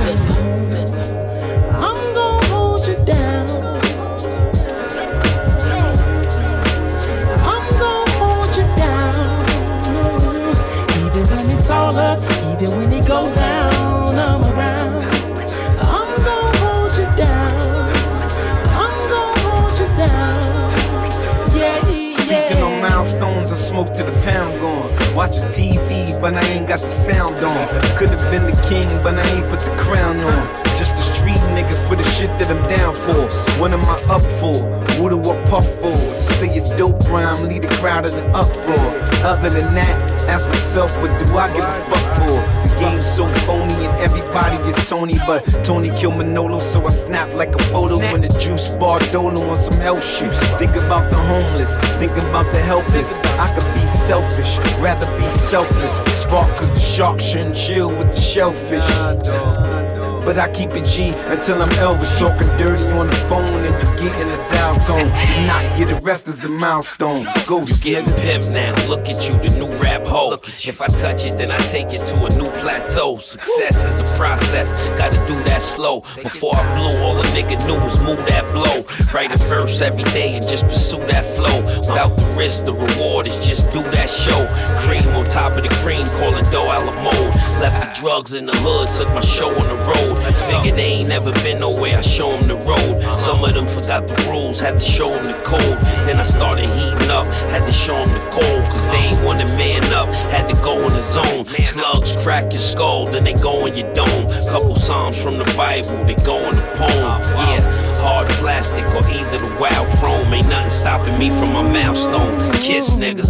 To 24.05 24.11
the 24.11 24.17
pound 24.25 24.51
gone. 24.61 25.15
Watching 25.15 25.49
TV, 25.49 26.19
but 26.21 26.33
I 26.33 26.43
ain't 26.47 26.67
got 26.67 26.79
the 26.79 26.89
sound 26.89 27.43
on. 27.43 27.67
Could 27.97 28.09
have 28.09 28.31
been 28.31 28.45
the 28.45 28.57
king, 28.67 28.87
but 29.03 29.17
I 29.17 29.27
ain't 29.35 29.49
put 29.49 29.59
the 29.59 29.75
crown 29.77 30.19
on. 30.19 30.65
Just 30.77 30.93
a 30.93 31.01
street 31.01 31.41
nigga 31.55 31.75
for 31.87 31.95
the 31.95 32.03
shit 32.03 32.29
that 32.39 32.49
I'm 32.49 32.67
down 32.67 32.95
for. 32.95 33.27
What 33.59 33.71
am 33.71 33.85
I 33.85 34.01
up 34.09 34.21
for? 34.39 34.55
What 35.01 35.09
do 35.09 35.19
I 35.29 35.43
puff 35.45 35.67
for? 35.79 35.91
Say 35.91 36.57
a 36.57 36.77
dope 36.77 37.07
rhyme, 37.09 37.47
lead 37.47 37.63
the 37.63 37.67
crowd 37.79 38.05
in 38.05 38.13
an 38.13 38.33
uproar. 38.33 38.91
Other 39.23 39.49
than 39.49 39.73
that, 39.75 40.10
ask 40.27 40.47
myself, 40.49 40.91
what 41.01 41.17
do 41.19 41.37
I 41.37 41.53
give 41.53 41.63
a 41.63 41.85
fuck 41.89 42.05
for? 42.17 42.67
The 42.67 42.75
game's 42.79 43.05
so 43.05 43.27
phony 43.45 43.85
and 43.85 43.93
everybody 43.99 44.57
is 44.69 44.89
Tony, 44.89 45.17
but 45.25 45.41
Tony 45.63 45.89
killed 45.97 46.17
Manolo, 46.17 46.59
so 46.59 46.85
I 46.85 46.89
snap 46.91 47.33
like 47.33 47.53
a 47.55 47.63
photo 47.63 47.97
when 47.97 48.21
the 48.21 48.29
juice 48.39 48.69
bar 48.69 48.99
dolo 49.11 49.41
on 49.49 49.57
some 49.57 49.79
health 49.79 50.03
shoes. 50.03 50.37
Think 50.57 50.75
about 50.75 51.09
the 51.09 51.17
homeless, 51.17 51.77
think 51.99 52.13
about 52.13 52.51
the 52.51 52.59
helpless. 52.59 53.17
I 53.39 53.53
could 53.55 53.73
be 53.73 53.87
selfish, 53.87 54.57
rather 54.79 55.05
be 55.17 55.25
selfless. 55.25 56.21
Spark 56.21 56.49
cause 56.57 56.71
the 56.71 56.79
shark 56.79 57.19
shouldn't 57.19 57.55
chill 57.55 57.89
with 57.89 58.13
the 58.13 58.21
shellfish. 58.21 59.90
But 60.25 60.37
I 60.37 60.51
keep 60.51 60.71
it 60.71 60.85
G 60.85 61.09
until 61.27 61.61
I'm 61.61 61.69
Elvis 61.71 62.17
talking 62.19 62.47
dirty 62.57 62.85
on 62.91 63.07
the 63.07 63.15
phone 63.27 63.43
and 63.45 63.75
you 63.75 64.09
get 64.09 64.21
in 64.21 64.29
a 64.29 64.37
dial 64.49 64.75
tone. 64.79 65.07
Do 65.07 65.47
not 65.47 65.77
get 65.77 65.91
arrested 65.91 66.29
as 66.29 66.45
a 66.45 66.49
milestone. 66.49 67.25
Go 67.47 67.61
You 67.61 67.75
get 67.81 68.05
pimp 68.17 68.45
now, 68.49 68.73
look 68.87 69.09
at 69.09 69.27
you, 69.27 69.33
the 69.39 69.57
new 69.57 69.67
rap 69.77 70.05
hoe. 70.05 70.33
If 70.33 70.81
I 70.81 70.87
touch 70.87 71.25
it, 71.25 71.37
then 71.37 71.51
I 71.51 71.57
take 71.57 71.93
it 71.93 72.05
to 72.07 72.25
a 72.25 72.29
new 72.37 72.49
plateau. 72.61 73.17
Success 73.17 73.83
is 73.85 73.99
a 74.01 74.17
process, 74.17 74.73
gotta 74.73 74.90
do 75.31 75.43
that 75.45 75.61
slow. 75.61 76.01
Before 76.21 76.55
I 76.55 76.63
blew, 76.75 76.97
all 77.01 77.17
a 77.19 77.23
nigga 77.35 77.55
knew 77.65 77.79
was 77.79 77.97
move 78.03 78.17
that 78.27 78.45
blow. 78.53 78.85
Write 79.13 79.31
it 79.31 79.39
first 79.39 79.81
every 79.81 80.03
day 80.15 80.35
and 80.35 80.45
just 80.47 80.65
pursue 80.65 80.99
that 81.07 81.25
flow. 81.35 81.57
Without 81.79 82.15
the 82.17 82.33
risk, 82.37 82.65
the 82.65 82.73
reward 82.73 83.27
is 83.27 83.45
just 83.45 83.71
do 83.71 83.81
that 83.95 84.09
show. 84.09 84.41
Cream 84.83 85.07
on 85.15 85.27
top 85.29 85.53
of 85.53 85.63
the 85.63 85.69
cream, 85.81 86.05
call 86.19 86.35
it 86.35 86.49
dough 86.51 86.65
a 86.65 86.77
la 86.85 86.93
mode. 87.03 87.35
Left 87.61 87.95
the 87.95 88.01
drugs 88.01 88.33
in 88.33 88.45
the 88.45 88.55
hood, 88.57 88.89
took 88.89 89.09
my 89.09 89.21
show 89.21 89.49
on 89.49 89.67
the 89.67 89.79
road. 89.91 90.17
Figured 90.51 90.75
they 90.75 90.99
ain't 90.99 91.09
never 91.09 91.31
been 91.43 91.59
nowhere, 91.59 91.97
I 91.97 92.01
show 92.01 92.31
them 92.31 92.47
the 92.47 92.57
road. 92.57 93.01
Some 93.19 93.43
of 93.43 93.53
them 93.53 93.67
forgot 93.67 94.07
the 94.07 94.15
rules, 94.29 94.59
had 94.59 94.77
to 94.79 94.83
show 94.83 95.09
them 95.11 95.23
the 95.23 95.39
code. 95.43 95.77
Then 96.05 96.19
I 96.19 96.23
started 96.23 96.65
heating 96.65 97.09
up, 97.09 97.27
had 97.53 97.65
to 97.65 97.71
show 97.71 98.03
them 98.03 98.11
the 98.13 98.29
cold. 98.31 98.63
Cause 98.71 98.83
they 98.87 99.03
ain't 99.09 99.23
want 99.23 99.39
to 99.47 99.47
man 99.55 99.83
up, 99.93 100.09
had 100.33 100.47
to 100.49 100.55
go 100.61 100.75
in 100.87 100.93
the 100.93 101.01
zone. 101.01 101.45
Slugs 101.61 102.17
crack 102.17 102.51
your 102.51 102.59
skull, 102.59 103.05
then 103.05 103.23
they 103.23 103.33
go 103.33 103.65
in 103.65 103.75
your 103.77 103.93
dome. 103.93 104.29
Couple 104.51 104.75
psalms 104.75 105.20
from 105.21 105.37
the 105.37 105.53
Bible, 105.55 106.03
they 106.05 106.15
go 106.25 106.37
in 106.49 106.55
the 106.55 106.61
poem. 106.75 107.21
Yeah. 107.47 107.95
Hard 108.01 108.27
plastic 108.41 108.83
or 108.95 109.07
either 109.07 109.37
the 109.37 109.55
wild 109.59 109.87
chrome. 109.99 110.33
Ain't 110.33 110.49
nothing 110.49 110.71
stopping 110.71 111.17
me 111.19 111.29
from 111.29 111.53
my 111.53 111.61
milestone. 111.61 112.51
Kiss, 112.53 112.97
nigga. 112.97 113.25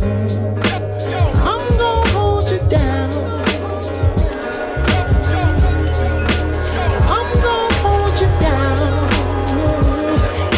I'm 1.43 1.77
gonna 1.77 2.09
hold 2.11 2.49
you 2.49 2.59
down. 2.69 3.11
I'm 7.17 7.33
gonna 7.43 7.73
hold 7.83 8.19
you 8.21 8.27
down. 8.39 9.09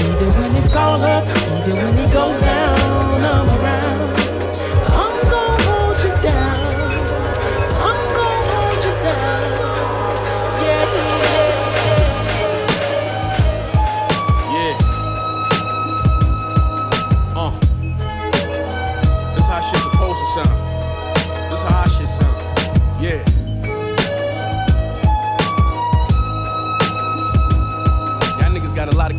Even 0.06 0.30
when 0.40 0.56
it's 0.64 0.76
all 0.76 1.02
up, 1.02 1.24
even 1.26 1.76
when 1.78 1.98
it 1.98 2.14
goes 2.14 2.38
down, 2.38 3.24
I'm 3.24 3.50
around. 3.60 4.13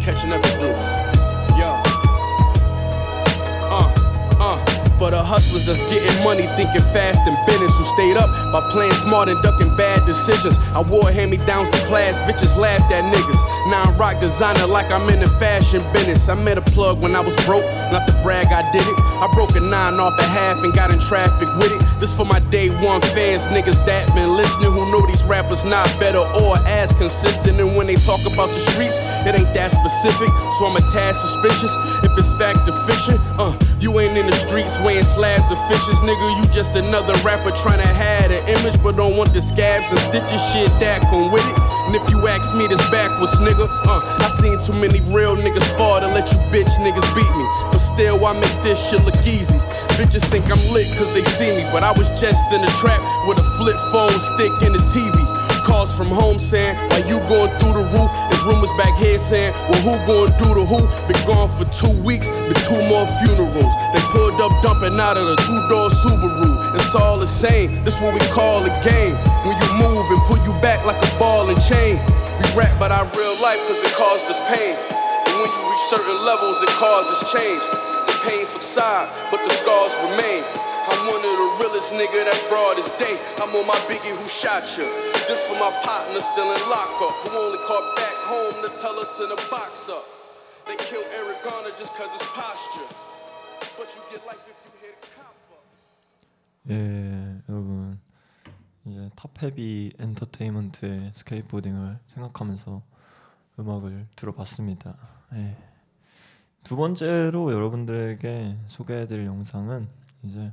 Catching 0.05 0.33
up 0.33 0.43
to 0.43 0.51
do. 0.61 0.67
Yo. 1.57 1.81
Uh, 3.73 3.95
uh. 4.39 4.75
For 4.99 5.11
the 5.11 5.21
hustlers 5.21 5.67
that's 5.67 5.81
getting 5.91 6.23
money, 6.23 6.47
thinking 6.55 6.81
fast 6.95 7.21
and 7.27 7.35
business, 7.47 7.77
who 7.77 7.85
stayed 7.99 8.17
up 8.17 8.31
by 8.53 8.61
playing 8.71 8.93
smart 8.93 9.29
and 9.29 9.43
ducking 9.43 9.75
bad 9.77 10.07
decisions. 10.07 10.57
I 10.73 10.83
wore 10.83 11.11
hand 11.11 11.33
me 11.33 11.37
downs 11.39 11.69
to 11.71 11.79
class, 11.89 12.21
bitches 12.23 12.57
laughed 12.57 12.93
at 12.93 13.03
niggas. 13.13 13.71
Now 13.71 13.83
I'm 13.83 13.99
rock 13.99 14.21
designer 14.21 14.67
like 14.69 14.93
I'm 14.93 15.09
in 15.09 15.21
the 15.21 15.27
fashion 15.27 15.83
business. 15.93 16.29
I 16.29 16.35
met 16.35 16.59
a 16.59 16.63
plug 16.63 17.01
when 17.01 17.17
I 17.17 17.21
was 17.21 17.35
broke, 17.45 17.65
not 17.91 18.07
to 18.07 18.13
brag, 18.23 18.47
I 18.49 18.71
did 18.71 18.83
it. 18.87 18.99
I 19.19 19.29
broke 19.35 19.57
a 19.57 19.61
nine 19.61 19.99
off 19.99 20.17
a 20.19 20.23
half 20.23 20.63
and 20.63 20.73
got 20.73 20.93
in 20.93 21.01
traffic 21.01 21.49
with 21.57 21.73
it. 21.73 21.83
This 21.99 22.15
for 22.17 22.25
my 22.25 22.39
day 22.39 22.69
one 22.69 23.01
fans, 23.01 23.43
niggas 23.49 23.85
that 23.87 24.15
been 24.15 24.37
listening, 24.37 24.71
who 24.71 24.93
know 24.93 25.05
these 25.07 25.25
rappers 25.25 25.65
not 25.65 25.89
better 25.99 26.19
or 26.19 26.57
as 26.69 26.93
consistent. 26.93 27.59
And 27.59 27.75
when 27.77 27.89
they 27.89 27.97
talk 27.97 28.21
about 28.33 28.49
the 28.51 28.61
streets, 28.71 28.97
it 29.27 29.35
ain't 29.35 29.53
that 29.55 29.71
specific, 29.71 30.29
so 30.59 30.67
I'm 30.67 30.77
a 30.77 30.85
tad 30.93 31.17
suspicious. 31.17 31.73
If 32.05 32.17
it's 32.19 32.33
fact 32.35 32.69
or 32.69 32.77
fiction, 32.87 33.17
uh, 33.39 33.57
you 33.81 33.99
ain't 34.01 34.17
in 34.17 34.27
the 34.27 34.37
streets 34.37 34.79
weighing 34.81 35.05
slabs 35.05 35.51
of 35.51 35.59
fishes, 35.69 35.99
nigga. 36.01 36.41
You 36.41 36.47
just 36.53 36.75
another 36.75 37.15
rapper 37.25 37.51
trying 37.57 37.81
to 37.81 37.89
have 37.89 38.31
an 38.31 38.47
image, 38.49 38.83
but 38.83 38.97
don't 38.97 39.17
want 39.17 39.33
the 39.33 39.43
scabs 39.43 39.91
and 39.91 40.01
stitches 40.01 40.41
shit 40.53 40.71
that 40.81 41.03
come 41.11 41.31
with 41.31 41.45
it. 41.47 41.59
And 41.87 41.95
if 41.97 42.09
you 42.11 42.27
ask 42.29 42.55
me 42.55 42.67
this 42.67 42.81
backwards, 42.91 43.35
nigga, 43.41 43.69
uh, 43.69 44.01
I 44.25 44.29
seen 44.41 44.59
too 44.61 44.73
many 44.73 45.01
real 45.13 45.37
niggas 45.37 45.69
fall 45.77 46.01
to 46.01 46.09
let 46.09 46.31
you 46.33 46.39
bitch 46.49 46.73
niggas 46.81 47.09
beat 47.15 47.33
me. 47.37 47.47
But 47.73 47.79
still, 47.79 48.25
I 48.25 48.33
make 48.33 48.63
this 48.63 48.79
shit 48.89 49.05
look 49.05 49.17
easy. 49.27 49.59
Bitches 49.95 50.27
think 50.27 50.51
I'm 50.51 50.59
lit 50.75 50.91
cause 50.99 51.07
they 51.15 51.23
see 51.39 51.55
me, 51.55 51.63
but 51.71 51.85
I 51.87 51.93
was 51.95 52.11
just 52.19 52.43
in 52.51 52.59
a 52.67 52.73
trap 52.83 52.99
with 53.31 53.39
a 53.39 53.47
flip 53.55 53.79
phone 53.95 54.11
stick 54.35 54.51
and 54.67 54.75
a 54.75 54.83
TV. 54.91 55.15
Calls 55.63 55.95
from 55.95 56.09
home 56.09 56.41
saying, 56.41 56.75
Why 56.91 57.07
you 57.07 57.23
going 57.31 57.55
through 57.63 57.79
the 57.79 57.87
roof? 57.95 58.11
There's 58.27 58.43
rumors 58.43 58.75
back 58.75 58.99
here 58.99 59.21
saying, 59.21 59.55
Well, 59.71 59.79
who 59.87 59.95
going 60.03 60.35
through 60.35 60.59
the 60.59 60.67
who? 60.67 60.83
Been 61.07 61.23
gone 61.23 61.47
for 61.47 61.63
two 61.71 61.95
weeks, 62.03 62.27
been 62.27 62.59
two 62.67 62.83
more 62.91 63.07
funerals. 63.23 63.75
They 63.95 64.03
pulled 64.11 64.35
up 64.43 64.51
dumping 64.67 64.99
out 64.99 65.15
of 65.15 65.31
the 65.31 65.39
two 65.47 65.61
door 65.71 65.87
Subaru. 66.03 66.75
It's 66.75 66.93
all 66.97 67.17
the 67.17 67.31
same, 67.31 67.85
this 67.85 67.95
what 68.01 68.15
we 68.15 68.21
call 68.35 68.67
a 68.67 68.75
game. 68.83 69.15
When 69.47 69.55
you 69.55 69.71
move 69.79 70.11
and 70.11 70.19
pull 70.27 70.43
you 70.43 70.59
back 70.59 70.85
like 70.85 70.99
a 70.99 71.19
ball 71.23 71.51
and 71.51 71.61
chain. 71.63 72.03
We 72.43 72.51
rap 72.59 72.75
about 72.83 72.91
our 72.91 73.07
real 73.15 73.39
life 73.39 73.63
cause 73.71 73.79
it 73.79 73.95
caused 73.95 74.27
us 74.27 74.43
pain. 74.51 74.75
And 74.75 75.35
when 75.39 75.47
you 75.47 75.63
reach 75.71 75.87
certain 75.87 76.19
levels, 76.27 76.59
it 76.67 76.73
causes 76.83 77.31
change 77.31 77.63
The 78.24 78.24
pain 78.24 78.46
subside, 78.46 79.10
but 79.32 79.44
the 79.44 79.50
scars 79.50 79.96
remain. 80.04 80.44
I 80.90 80.96
one 81.06 81.22
of 81.22 81.36
the 81.38 81.50
realest 81.62 81.94
nigga 81.94 82.26
that's 82.26 82.42
broad 82.50 82.80
as 82.80 82.90
day. 82.98 83.20
I'm 83.38 83.54
on 83.56 83.68
my 83.68 83.78
biggie 83.86 84.10
who 84.10 84.28
shot 84.28 84.66
you. 84.78 84.90
This 85.30 85.46
for 85.46 85.54
my 85.54 85.70
partner 85.86 86.20
still 86.22 86.50
in 86.50 86.62
lockup, 86.70 87.14
who 87.30 87.38
only 87.38 87.60
caught 87.70 87.96
back 87.96 88.16
home 88.26 88.58
to 88.66 88.70
tell 88.82 88.98
us 88.98 89.20
in 89.20 89.30
a 89.30 89.40
box 89.54 89.88
up. 89.90 90.06
They 90.66 90.76
killed 90.78 91.06
Eric 91.14 91.44
Garner 91.44 91.70
just 91.78 91.94
cause 91.94 92.12
his 92.12 92.26
posture. 92.34 92.90
But 93.78 93.94
you 93.94 94.02
get 94.10 94.26
life 94.26 94.42
if 94.50 94.58
you 94.66 94.72
hit 94.82 94.98
a 94.98 95.08
cop 95.14 95.36
up. 95.54 95.66
예, 96.70 97.42
여러분 97.50 98.00
이제 98.86 99.10
탑헤비 99.16 99.94
엔터테인먼트의 100.00 101.12
스케이트보딩을 101.14 102.00
생각하면서 102.08 102.82
음악을 103.60 104.08
들어봤습니다. 104.16 104.98
예. 105.36 105.56
두 106.65 106.77
번째로 106.77 107.53
여러분들에게 107.53 108.57
소개해드릴 108.69 109.27
영상은 109.27 109.87
이제 110.23 110.51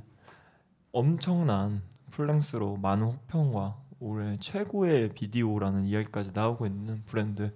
엄청난 0.92 1.82
full-length로 2.10 2.76
많은 2.76 3.06
호평과 3.06 3.78
올해 3.98 4.36
최고의 4.38 5.14
비디오라는 5.14 5.86
이야기까지 5.86 6.32
나오고 6.34 6.66
있는 6.66 7.02
브랜드 7.06 7.54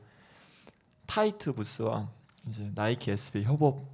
타이트 1.04 1.52
부스와 1.52 2.08
이제 2.48 2.72
나이키 2.74 3.10
SB 3.10 3.44
협업 3.44 3.84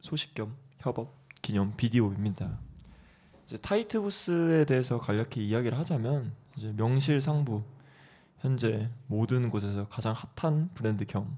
소식 0.00 0.34
겸 0.34 0.56
협업 0.78 1.12
기념 1.42 1.74
비디오입니다. 1.76 2.58
이제 3.44 3.58
타이트 3.58 4.00
부스에 4.00 4.64
대해서 4.64 4.98
간략히 4.98 5.46
이야기를 5.46 5.76
하자면 5.78 6.32
이제 6.56 6.72
명실상부 6.74 7.62
현재 8.38 8.88
모든 9.06 9.50
곳에서 9.50 9.86
가장 9.88 10.14
핫한 10.36 10.70
브랜드 10.74 11.04
겸 11.04 11.36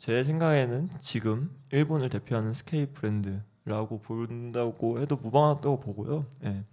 제 0.00 0.24
생각에는 0.24 0.88
지금 0.98 1.54
일본을 1.72 2.08
대표하는 2.08 2.54
스케이트 2.54 2.90
브랜드라고 2.94 4.00
본다고 4.00 4.98
해도 4.98 5.16
무방하다고 5.16 5.80
보고요. 5.80 6.24
예. 6.44 6.64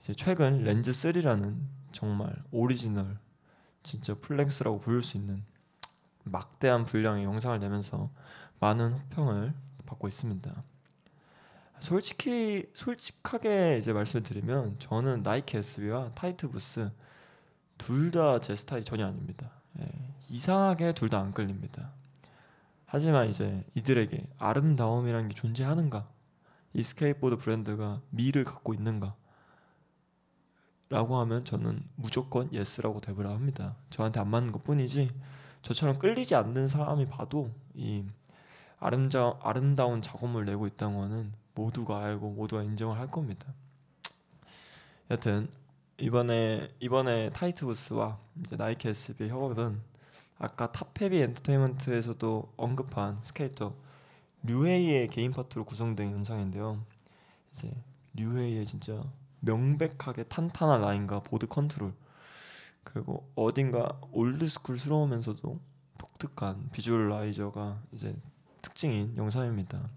이제 0.00 0.14
최근 0.14 0.64
렌즈 0.64 0.90
3라는 0.90 1.54
정말 1.92 2.34
오리지널 2.50 3.18
진짜 3.84 4.14
full-length라고 4.14 4.80
부를 4.80 5.00
수 5.00 5.16
있는 5.16 5.44
막대한 6.24 6.84
분량의 6.86 7.22
영상을 7.22 7.56
내면서 7.60 8.10
많은 8.58 8.94
호평을 8.94 9.54
받고 9.86 10.08
있습니다. 10.08 10.64
솔직히 11.78 12.68
솔직하게 12.74 13.78
이제 13.78 13.92
말씀을 13.92 14.24
드리면 14.24 14.80
저는 14.80 15.22
나이키 15.22 15.56
SB와 15.56 16.14
타이트 16.16 16.48
부스 16.48 16.90
둘 17.78 18.10
다 18.10 18.40
제 18.40 18.56
스타일이 18.56 18.84
전혀 18.84 19.06
아닙니다. 19.06 19.52
예, 19.78 19.86
이상하게 20.28 20.94
둘 20.94 21.08
다 21.10 21.20
안 21.20 21.32
끌립니다. 21.32 21.92
하지만 22.92 23.28
이제 23.28 23.64
이들에게 23.76 24.26
아름다움이라는 24.38 25.28
게 25.28 25.34
존재하는가? 25.36 26.08
이 26.72 26.82
스케이트보드 26.82 27.36
브랜드가 27.36 28.00
미를 28.10 28.42
갖고 28.42 28.74
있는가? 28.74 29.14
라고 30.88 31.18
하면 31.20 31.44
저는 31.44 31.84
무조건 31.94 32.52
yes라고 32.52 33.00
대답을 33.00 33.30
합니다. 33.30 33.76
저한테 33.90 34.18
안 34.18 34.28
맞는 34.28 34.50
것 34.50 34.64
뿐이지 34.64 35.08
저처럼 35.62 36.00
끌리지 36.00 36.34
않는 36.34 36.66
사람이 36.66 37.06
봐도 37.06 37.52
이 37.74 38.04
아름다, 38.80 39.38
아름다운 39.40 40.02
작업을 40.02 40.44
내고 40.44 40.66
있다는 40.66 40.96
거는 40.96 41.32
모두가 41.54 42.02
알고 42.02 42.30
모두가 42.30 42.64
인정을 42.64 42.98
할 42.98 43.08
겁니다. 43.08 43.46
여튼 45.12 45.48
이번에 45.98 46.74
이번에 46.80 47.30
타이트 47.30 47.66
부스와 47.66 48.18
이제 48.40 48.56
나이키 48.56 48.88
SB 48.88 49.28
협업은 49.28 49.89
아까 50.40 50.72
탑헤비 50.72 51.18
엔터테인먼트에서도 51.18 52.54
언급한 52.56 53.18
스케이터 53.22 53.74
류헤이의 54.42 55.08
개인 55.08 55.32
파트로 55.32 55.66
구성된 55.66 56.12
영상인데요. 56.12 56.82
이제 57.52 57.70
류헤이의 58.14 58.64
진짜 58.64 59.04
명백하게 59.40 60.24
탄탄한 60.24 60.80
라인과 60.80 61.20
보드 61.24 61.46
컨트롤 61.46 61.92
그리고 62.84 63.30
어딘가 63.34 64.00
old 64.12 64.29
school스러우면서도 64.29 65.60
독특한 65.98 66.70
visualizer가 66.72 67.82
이제 67.92 68.16
특징인 68.62 69.14
영상입니다. 69.18 69.90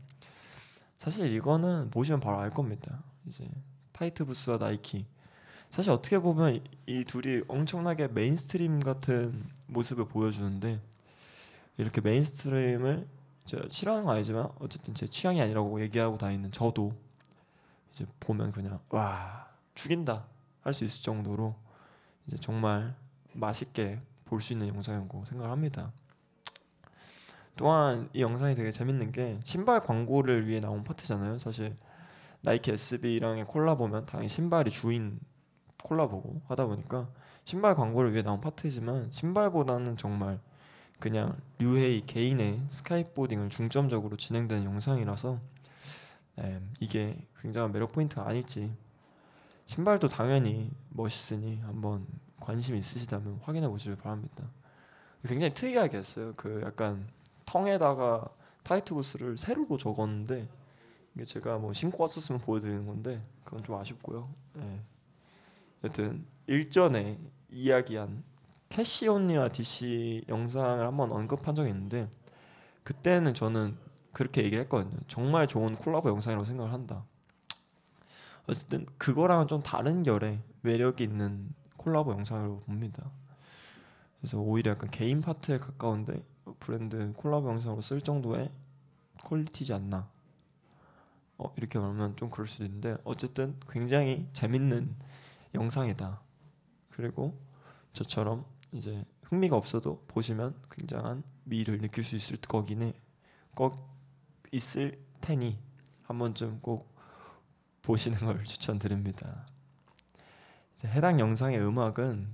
사실 0.97 1.33
이거는 1.33 1.89
보시면 1.89 2.19
바로 2.19 2.39
알 2.39 2.49
겁니다. 2.49 3.01
이제 3.25 3.47
타이트 3.93 4.25
부스와 4.25 4.57
나이키 4.57 5.05
사실 5.73 5.89
어떻게 5.91 6.19
보면 6.19 6.53
이, 6.53 6.61
이 6.85 7.03
둘이 7.03 7.41
엄청나게 7.47 8.09
mainstream 8.09 8.79
같은 8.81 9.43
모습을 9.65 10.05
보여주는데 10.05 10.79
이렇게 11.77 11.99
mainstream을 11.99 13.07
싫어하는 13.71 14.05
건 14.05 14.15
아니지만 14.15 14.49
어쨌든 14.59 14.93
제 14.93 15.07
취향이 15.07 15.41
아니라고 15.41 15.81
얘기하고 15.81 16.19
다니는 16.19 16.51
저도 16.51 16.93
이제 17.91 18.05
보면 18.19 18.51
그냥 18.51 18.79
와 18.89 19.47
죽인다 19.73 20.27
할 20.61 20.73
수 20.73 20.85
있을 20.85 21.01
정도로 21.01 21.55
이제 22.27 22.37
정말 22.37 22.93
맛있게 23.33 23.99
볼 24.25 24.41
수 24.41 24.53
있는 24.53 24.67
영상이라고 24.67 25.25
생각을 25.25 25.51
합니다. 25.51 25.91
또한 27.55 28.11
이 28.13 28.21
영상이 28.21 28.53
되게 28.53 28.69
재밌는 28.69 29.11
게 29.11 29.39
신발 29.43 29.79
광고를 29.79 30.45
위해 30.45 30.59
나온 30.59 30.83
파트잖아요. 30.83 31.39
사실 31.39 31.75
나이키 32.41 32.69
SB랑의 32.69 33.45
콜라보면 33.45 34.05
당연히 34.05 34.29
신발이 34.29 34.69
주인 34.69 35.19
콜라보고 35.83 36.41
하다 36.47 36.65
보니까 36.65 37.07
신발 37.45 37.75
광고를 37.75 38.13
위해 38.13 38.23
나온 38.23 38.41
파트지만 38.41 39.11
신발보다는 39.11 39.97
정말 39.97 40.39
그냥 40.99 41.37
류헤이 41.59 42.05
개인의 42.05 42.61
스카이보딩을 42.69 43.49
중점적으로 43.49 44.15
진행되는 44.15 44.63
영상이라서 44.63 45.39
네, 46.37 46.61
이게 46.79 47.27
굉장한 47.41 47.71
매력 47.71 47.91
포인트가 47.91 48.27
아닐지 48.27 48.73
신발도 49.65 50.07
당연히 50.07 50.71
멋있으니 50.89 51.59
한번 51.61 52.07
관심 52.39 52.75
있으시다면 52.75 53.39
확인해 53.43 53.67
보시길 53.67 53.95
바랍니다. 53.97 54.45
굉장히 55.25 55.53
특이하게 55.53 55.97
했어요. 55.97 56.33
그 56.35 56.61
약간 56.65 57.07
텅에다가 57.45 58.27
타이트 58.63 58.93
부스를 58.93 59.37
세로로 59.37 59.77
적었는데 59.77 60.47
이게 61.15 61.25
제가 61.25 61.57
뭐 61.57 61.73
신고 61.73 62.03
왔었으면 62.03 62.41
보여드리는 62.41 62.85
건데 62.85 63.21
그건 63.43 63.63
좀 63.63 63.75
아쉽고요. 63.75 64.29
네. 64.53 64.81
여튼 65.83 66.25
일전에 66.47 67.19
이야기한 67.49 68.23
캐시온니와 68.69 69.49
DC 69.49 70.25
영상을 70.29 70.85
한번 70.85 71.11
언급한 71.11 71.55
적이 71.55 71.69
있는데 71.69 72.09
그때는 72.83 73.33
저는 73.33 73.77
그렇게 74.11 74.43
얘기를 74.43 74.63
했거든요. 74.63 74.99
정말 75.07 75.47
좋은 75.47 75.75
콜라보 75.75 76.09
영상이라고 76.09 76.45
생각을 76.45 76.73
한다. 76.73 77.03
어쨌든 78.47 78.85
그거랑은 78.97 79.47
좀 79.47 79.61
다른 79.61 80.03
결의 80.03 80.41
매력이 80.61 81.03
있는 81.03 81.53
콜라보 81.77 82.11
영상으로 82.11 82.61
봅니다. 82.61 83.11
그래서 84.19 84.39
오히려 84.39 84.71
약간 84.71 84.89
개인 84.89 85.21
파트에 85.21 85.57
가까운데 85.57 86.23
브랜드 86.59 87.13
콜라보 87.13 87.49
영상으로 87.49 87.81
쓸 87.81 88.01
정도의 88.01 88.51
quality지 89.23 89.73
않나. 89.73 90.09
어, 91.37 91.53
이렇게 91.57 91.79
말하면 91.79 92.15
좀 92.15 92.29
그럴 92.29 92.47
수도 92.47 92.65
있는데 92.65 92.97
어쨌든 93.03 93.55
굉장히 93.69 94.27
재밌는 94.33 94.95
영상이다. 95.53 96.21
그리고 96.89 97.39
저처럼 97.93 98.45
이제 98.71 99.03
흥미가 99.23 99.55
없어도 99.55 100.03
보시면 100.07 100.55
굉장한 100.71 101.23
미를 101.43 101.79
느낄 101.79 102.03
수 102.03 102.15
있을 102.15 102.37
거긴 102.37 102.83
해. 102.83 102.93
꼭 103.55 103.89
있을 104.51 104.99
테니 105.21 105.59
한 106.03 106.19
번쯤 106.19 106.59
꼭 106.61 106.93
보시는 107.81 108.17
걸 108.19 108.43
추천드립니다. 108.45 109.45
해당 110.85 111.19
영상의 111.19 111.59
음악은 111.59 112.27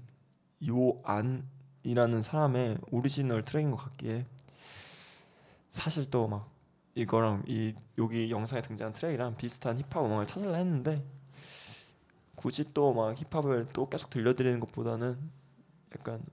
요안이라는 0.68 2.22
사람의 2.24 2.80
오리지널 2.90 3.46
트랙인 3.46 3.72
것 3.72 3.78
같기에 3.78 4.26
사실 5.70 6.10
또 6.10 6.28
막 6.28 6.60
이거랑 6.96 7.44
이 7.48 7.74
여기 7.98 8.30
영상에 8.30 8.62
등장한 8.62 8.94
트랙이랑 8.94 9.38
비슷한 9.38 9.78
힙합 9.78 10.04
음악을 10.06 10.28
찾으려 10.28 10.56
했는데 10.56 11.06
굳이 12.40 12.74
또 12.74 12.94
막 12.94 13.16
힙합을 13.18 13.68
또 13.74 13.86
계속 13.90 14.10
들려드리는 14.10 14.62
것보다는 14.62 15.18
약간 15.94 16.24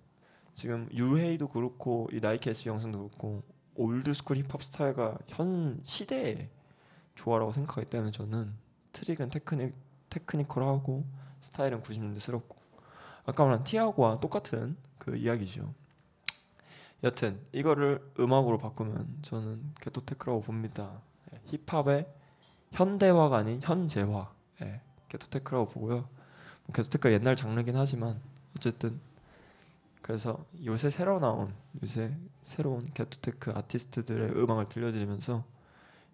지금 0.55 0.89
류헤이도 0.93 1.49
그렇고 1.49 2.09
이 2.13 2.21
나이키 2.21 2.49
S 2.49 2.69
영상도 2.69 3.09
그렇고 3.09 3.43
old 3.75 3.95
school 3.95 4.37
힙합 4.39 4.63
스타일과 4.63 5.19
현 5.27 5.81
시대의 5.83 6.49
조화라고 7.17 7.53
생각하기 7.53 7.91
때문에 7.91 8.13
저는 8.13 8.55
트릭은 8.93 9.31
테크닉 9.31 9.75
technical하고 10.11 11.05
스타일은 11.41 11.83
90년대스럽고 11.83 12.55
아까 13.25 13.45
말한 13.45 13.65
티아고와 13.65 14.21
똑같은 14.21 14.77
그 14.99 15.17
이야기죠. 15.17 15.75
여튼 17.03 17.41
이거를 17.53 18.13
음악으로 18.19 18.59
바꾸면 18.59 19.19
저는 19.23 19.75
ghettotech라고 19.81 20.43
봅니다. 20.43 21.03
예, 21.33 21.41
힙합의 21.67 22.07
현대화가 22.71 23.39
아닌 23.39 23.61
현재화. 23.61 24.33
예, 24.63 24.81
ghettotech라고 25.17 25.67
보고요. 25.67 26.09
ghettotech가 26.73 27.13
옛날 27.13 27.37
장르긴 27.37 27.77
하지만 27.77 28.21
어쨌든 28.57 29.01
그래서 30.03 30.45
요새 30.65 30.91
새로 30.91 31.19
나온 31.19 31.53
요새 31.83 32.17
새로운 32.43 32.87
ghettotech 32.93 33.53
아티스트들의 33.53 34.37
음악을 34.37 34.69
들려드리면서 34.69 35.45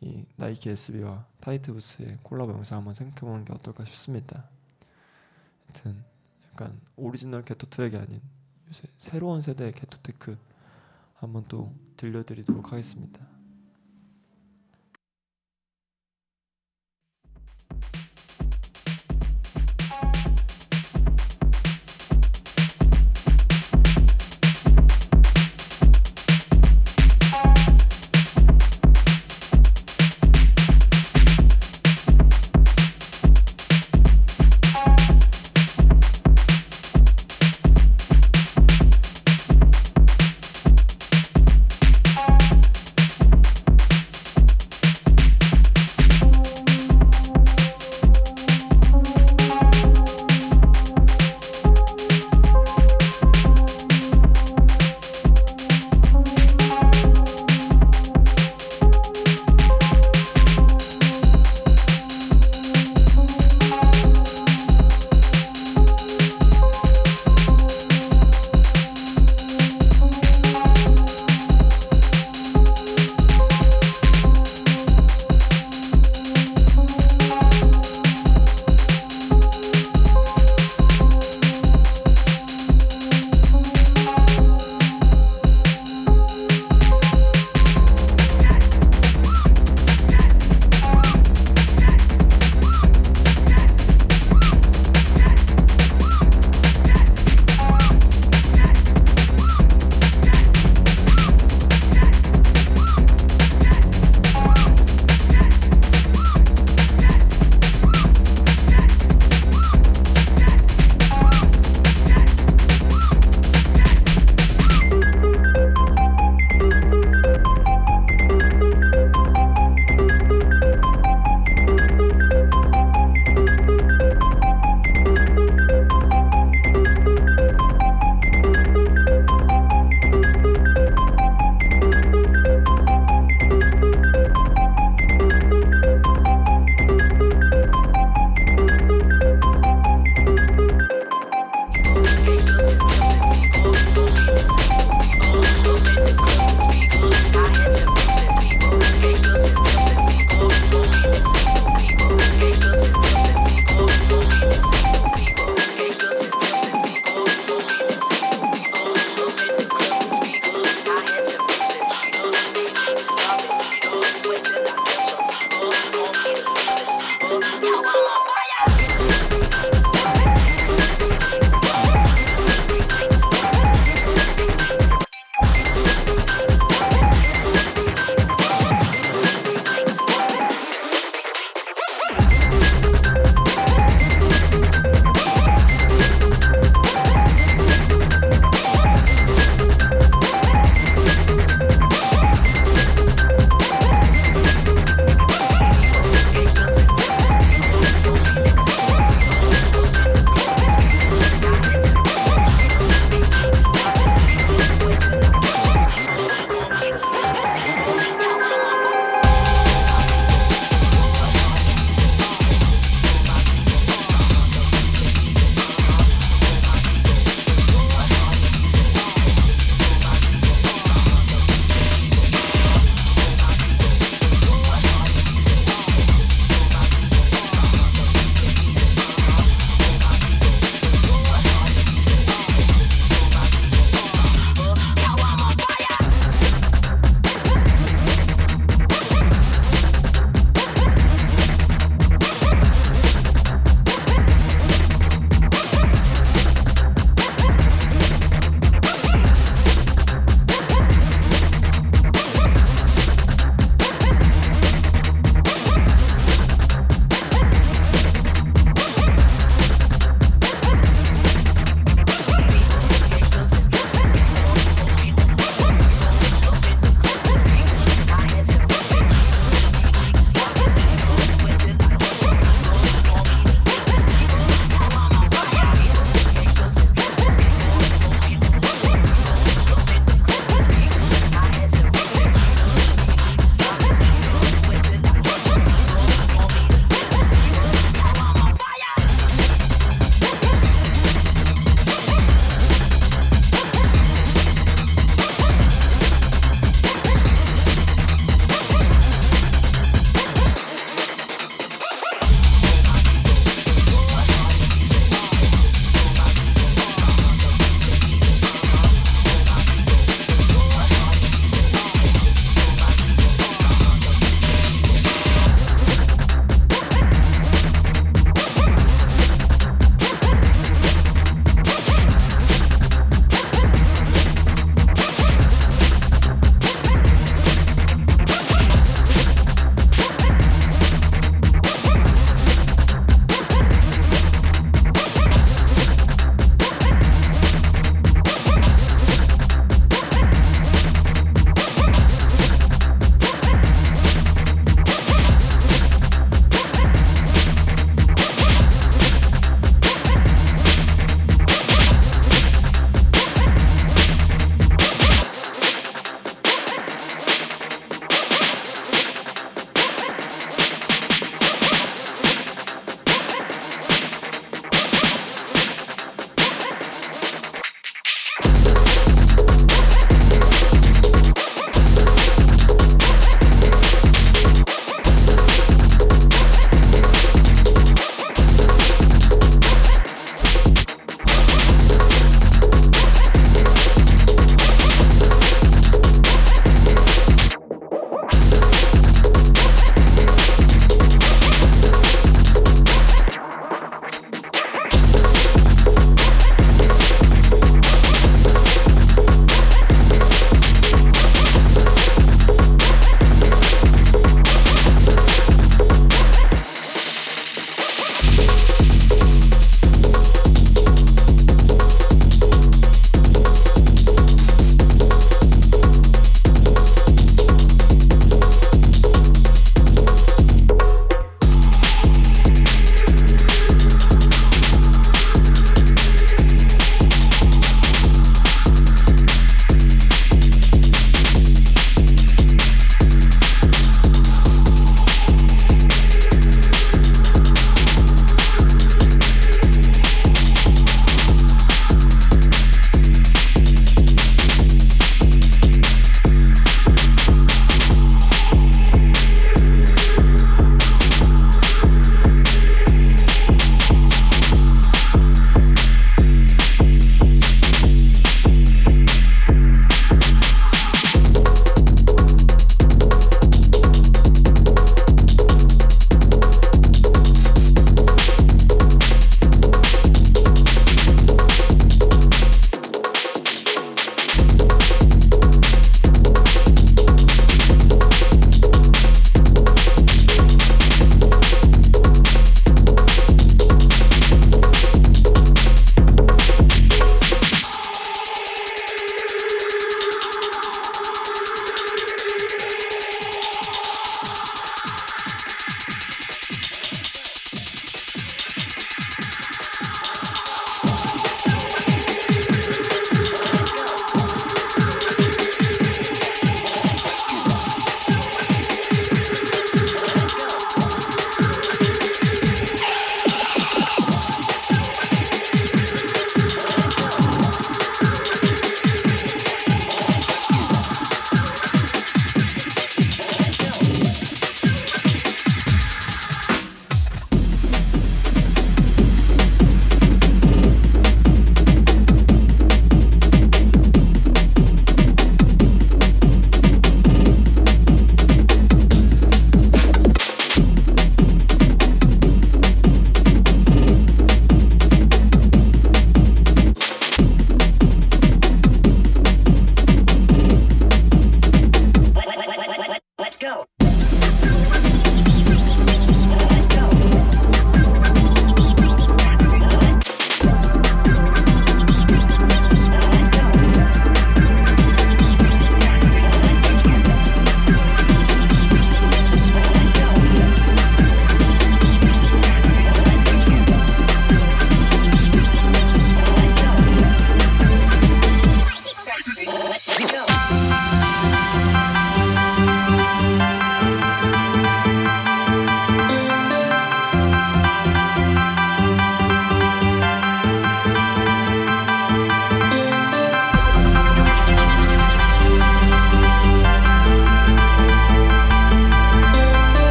이 0.00 0.24
나이키 0.36 0.70
SB와 0.70 1.24
타이트 1.40 1.72
부스의 1.72 2.18
콜라보 2.22 2.52
영상 2.52 2.78
한번 2.78 2.94
생각해보는 2.94 3.44
게 3.44 3.52
어떨까 3.52 3.84
싶습니다. 3.84 4.44
하여튼 5.66 6.04
약간 6.52 6.80
오리지널 6.96 7.44
게토 7.44 7.68
트랙이 7.68 7.96
아닌 7.96 8.20
요새 8.68 8.88
새로운 8.98 9.40
세대의 9.40 9.72
ghettotech 9.72 10.36
한번 11.14 11.44
또 11.48 11.72
들려드리도록 11.96 12.72
하겠습니다. 12.72 13.35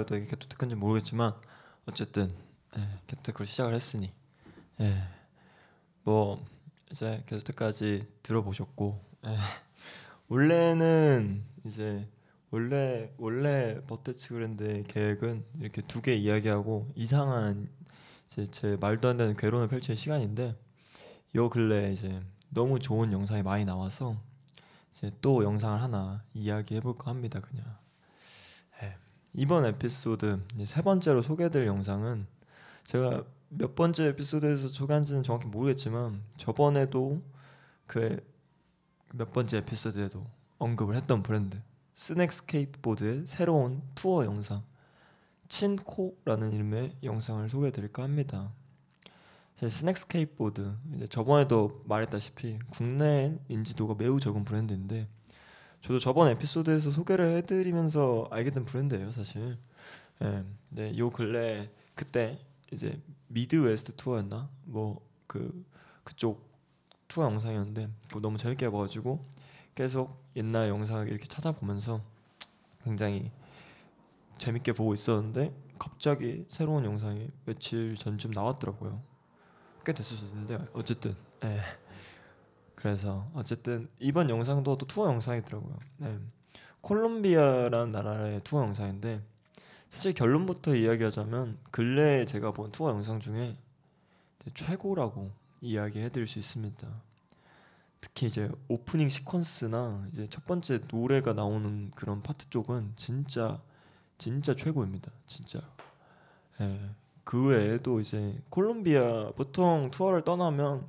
해도 0.00 0.16
이게 0.16 0.26
게토테크인지 0.26 0.76
모르겠지만 0.76 1.34
어쨌든 1.86 2.34
예, 2.76 2.88
게토테크로 3.06 3.46
시작을 3.46 3.74
했으니 3.74 4.12
예, 4.80 5.02
뭐 6.04 6.44
이제 6.90 7.22
게토테까지 7.26 8.06
들어보셨고 8.22 9.00
예, 9.26 9.36
원래는 10.28 11.44
이제 11.64 12.08
원래 12.50 13.12
원래 13.18 13.80
버테츠 13.86 14.28
그랜드의 14.34 14.84
계획은 14.84 15.44
이렇게 15.60 15.82
두 15.82 16.00
개 16.02 16.14
이야기하고 16.14 16.90
이상한 16.94 17.68
이제 18.26 18.46
제 18.50 18.76
말도 18.80 19.08
안 19.08 19.16
되는 19.16 19.36
괴론을 19.36 19.68
펼칠 19.68 19.96
시간인데 19.96 20.56
요 21.36 21.50
근래 21.50 21.92
이제 21.92 22.22
너무 22.50 22.78
좋은 22.78 23.12
영상이 23.12 23.42
많이 23.42 23.64
나와서 23.64 24.16
이제 24.92 25.10
또 25.20 25.42
영상을 25.44 25.80
하나 25.82 26.22
이야기해 26.34 26.80
볼까 26.80 27.10
합니다 27.10 27.40
그냥. 27.40 27.64
예, 27.66 27.83
이번 29.34 29.66
에피소드 29.66 30.40
세 30.64 30.82
번째로 30.82 31.22
소개될 31.22 31.66
영상은 31.66 32.26
제가 32.84 33.24
몇 33.48 33.74
번째 33.74 34.06
에피소드에서 34.06 34.68
소개한지는 34.68 35.22
정확히 35.22 35.46
모르겠지만 35.48 36.22
저번에도 36.36 37.22
그 37.86 38.34
몇 39.16 39.32
번째 39.32 39.58
에피소드에도 39.58 40.26
언급을 40.58 40.96
했던 40.96 41.22
브랜드 41.22 41.60
스낵 41.94 42.32
스케이트보드의 42.32 43.26
새로운 43.26 43.80
투어 43.94 44.24
영상 44.24 44.64
친코라는 45.48 46.52
이름의 46.52 46.96
영상을 47.04 47.48
소개해드릴까 47.48 48.02
합니다. 48.02 48.50
이제 49.54 49.68
스낵 49.68 49.96
스케이트보드 49.96 50.74
이제 50.94 51.06
저번에도 51.06 51.84
말했다시피 51.86 52.58
국내엔 52.70 53.38
인지도가 53.48 53.94
매우 53.96 54.18
적은 54.18 54.44
브랜드인데 54.44 55.06
저도 55.84 55.98
저번 55.98 56.28
에피소드에서 56.30 56.90
소개를 56.90 57.36
해드리면서 57.36 58.28
알게 58.30 58.50
된 58.50 58.64
브랜드예요 58.64 59.10
사실. 59.12 59.56
예, 60.22 60.44
네, 60.70 60.96
요 60.98 61.10
근래 61.10 61.70
그때 61.94 62.38
이제 62.72 63.00
미드 63.28 63.56
웨스트 63.56 63.94
투어였나 63.96 64.48
뭐 64.64 65.14
그 65.26 65.64
그쪽 66.04 66.48
투어 67.08 67.24
영상이었는데 67.24 67.88
그거 68.08 68.20
너무 68.20 68.38
재밌게 68.38 68.70
봐가지고 68.70 69.24
계속 69.74 70.22
옛날 70.36 70.68
영상을 70.68 71.08
이렇게 71.08 71.26
찾아보면서 71.26 72.00
굉장히 72.84 73.32
재밌게 74.38 74.72
보고 74.74 74.94
있었는데 74.94 75.52
갑자기 75.78 76.46
새로운 76.48 76.84
영상이 76.84 77.30
며칠 77.44 77.96
전쯤 77.96 78.30
나왔더라고요. 78.30 79.02
꽤 79.84 79.92
됐었는데 79.92 80.68
어쨌든 80.72 81.16
예. 81.42 81.60
그래서 82.84 83.26
어쨌든 83.32 83.88
이번 83.98 84.28
영상도 84.28 84.76
또 84.76 84.86
투어 84.86 85.06
영상이더라고요. 85.06 85.78
예. 86.02 86.18
콜롬비아라는 86.82 87.92
나라의 87.92 88.42
투어 88.44 88.60
영상인데 88.60 89.22
사실 89.88 90.12
결론부터 90.12 90.76
이야기하자면 90.76 91.56
근래에 91.70 92.26
제가 92.26 92.50
본 92.50 92.72
투어 92.72 92.90
영상 92.90 93.20
중에 93.20 93.56
최고라고 94.52 95.30
이야기해드릴 95.62 96.26
수 96.26 96.38
있습니다. 96.38 96.86
특히 98.02 98.26
이제 98.26 98.50
오프닝 98.68 99.08
시퀀스나 99.08 100.12
이제 100.12 100.26
첫 100.26 100.44
번째 100.44 100.80
노래가 100.92 101.32
나오는 101.32 101.90
그런 101.92 102.22
파트 102.22 102.50
쪽은 102.50 102.92
진짜 102.96 103.62
진짜 104.18 104.54
최고입니다. 104.54 105.10
진짜. 105.26 105.62
예. 106.60 106.90
그 107.24 107.46
외에도 107.46 107.98
이제 107.98 108.38
콜롬비아 108.50 109.30
보통 109.30 109.90
투어를 109.90 110.22
떠나면 110.22 110.86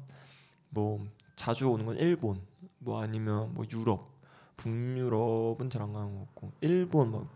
뭐 0.72 1.08
자주 1.36 1.70
오는 1.70 1.86
건 1.86 1.98
일본 1.98 2.42
뭐 2.80 3.02
아니면 3.02 3.54
뭐 3.54 3.66
유럽 3.72 4.14
북유럽은 4.58 5.70
잘 5.70 5.82
안 5.82 5.94
가는 5.94 6.14
것 6.14 6.26
같고 6.28 6.52
일본 6.62 7.12
막 7.12 7.28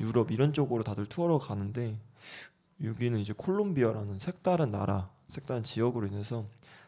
유럽 0.00 0.30
이런 0.30 0.52
쪽으로 0.52 0.82
다들 0.82 1.06
투어로 1.06 1.38
가는데 1.38 1.98
여기는 2.82 3.18
이제 3.18 3.34
콜롬비아라는 3.36 4.18
색다른 4.18 4.70
나라 4.70 5.10
색다른 5.28 5.62
지역으로 5.62 6.06
인해서 6.06 6.46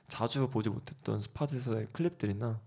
자주 0.08 0.48
보지 0.50 0.70
못했던 0.70 1.20
스팟에서의 1.20 1.88
클립들이나 1.92 2.60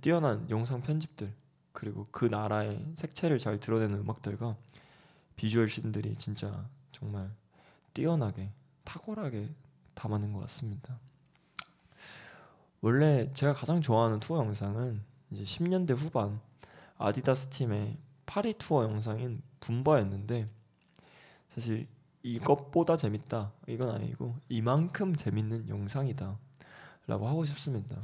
뛰어난 0.00 0.48
영상 0.50 0.82
편집들 0.82 1.32
그리고 1.72 2.08
그 2.10 2.24
나라의 2.24 2.92
색채를 2.96 3.38
잘 3.38 3.60
드러내는 3.60 4.00
음악들과 4.00 4.56
비주얼 5.36 5.68
씬들이 5.68 6.16
진짜 6.16 6.68
정말 6.92 7.30
뛰어나게 7.94 8.50
탁월하게 8.84 9.50
담아낸 9.94 10.32
것 10.32 10.40
같습니다. 10.40 10.98
원래 12.80 13.30
제가 13.32 13.52
가장 13.54 13.80
좋아하는 13.80 14.20
투어 14.20 14.38
영상은 14.38 15.02
이제 15.30 15.42
10년대 15.42 15.96
후반 15.96 16.40
아디다스 16.96 17.48
팀의 17.48 17.98
파리 18.26 18.54
투어 18.54 18.84
영상인 18.84 19.42
붐바였는데 19.60 20.48
사실 21.48 21.86
이것보다 22.22 22.96
재밌다 22.96 23.52
이건 23.66 23.90
아니고 23.90 24.36
이만큼 24.48 25.16
재밌는 25.16 25.68
영상이다 25.68 26.36
라고 27.06 27.26
하고 27.26 27.44
싶습니다. 27.46 27.96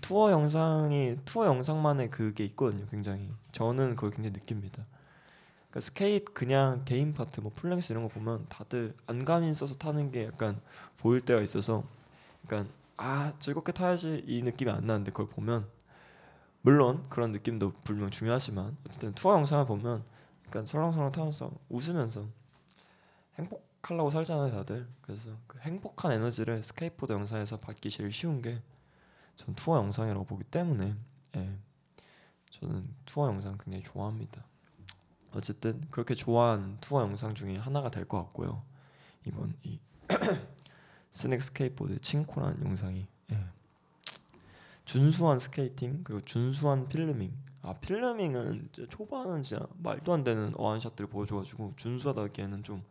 투어 0.00 0.30
영상이 0.30 1.16
투어 1.24 1.46
영상만의 1.46 2.10
그게 2.10 2.44
있거든요. 2.46 2.86
굉장히 2.90 3.30
저는 3.52 3.96
그걸 3.96 4.10
굉장히 4.10 4.32
느낍니다. 4.38 4.84
그러니까 5.70 5.80
스케이트 5.80 6.32
그냥 6.32 6.82
개인 6.84 7.14
파트 7.14 7.40
뭐 7.40 7.52
full-length 7.54 7.92
이런 7.92 8.04
거 8.04 8.08
보면 8.08 8.46
다들 8.48 8.94
안간힘 9.06 9.52
써서 9.54 9.74
타는 9.74 10.12
게 10.12 10.26
약간 10.26 10.60
보일 10.98 11.20
때가 11.20 11.40
있어서 11.40 11.84
그러니까 12.46 12.70
아 12.98 13.32
즐겁게 13.38 13.72
타야지 13.72 14.24
이 14.26 14.42
느낌이 14.42 14.70
안 14.70 14.86
나는데 14.86 15.12
그걸 15.12 15.28
보면 15.28 15.68
물론 16.62 17.04
그런 17.10 17.32
느낌도 17.32 17.72
분명 17.84 18.10
중요하지만 18.10 18.76
어쨌든 18.86 19.14
투어 19.14 19.34
영상을 19.34 19.66
보면 19.66 20.04
약간 20.46 20.66
설렁설렁 20.66 21.12
타면서 21.12 21.52
웃으면서 21.70 22.26
행복하려고 23.38 24.10
살잖아요 24.10 24.50
다들. 24.52 24.88
그래서 25.02 25.30
그 25.46 25.58
행복한 25.60 26.12
에너지를 26.12 26.62
스케이트보드 26.62 27.12
영상에서 27.12 27.58
받기 27.60 27.90
제일 27.90 28.12
쉬운 28.12 28.42
게 28.42 28.62
전 29.36 29.54
투어 29.54 29.78
영상이라고 29.78 30.24
보기 30.26 30.44
때문에 30.44 30.96
예, 31.36 31.58
저는 32.50 32.94
투어 33.06 33.28
영상 33.28 33.58
굉장히 33.58 33.82
좋아합니다. 33.84 34.44
어쨌든 35.32 35.82
그렇게 35.90 36.14
좋아하는 36.14 36.78
투어 36.80 37.02
영상 37.02 37.34
중에 37.34 37.56
하나가 37.58 37.90
될 37.90 38.06
것 38.06 38.18
같고요. 38.24 38.62
이번 39.26 39.54
이 39.64 39.80
스낵 41.18 41.42
스케이트보드 41.42 42.00
칭코라는 42.00 42.64
영상이 42.64 43.06
예. 43.32 43.44
준수한 44.84 45.38
스케이팅 45.38 46.00
그리고 46.04 46.24
준수한 46.24 46.88
filming 46.88 47.32
아 47.62 47.74
filming은 47.74 48.70
초반은 48.88 49.42
진짜 49.42 49.66
말도 49.82 50.12
안 50.12 50.22
되는 50.24 50.52
어안샷들을 50.56 51.10
보여줘가지고 51.10 51.74
준수하다기에는 51.76 52.62
좀 52.62 52.82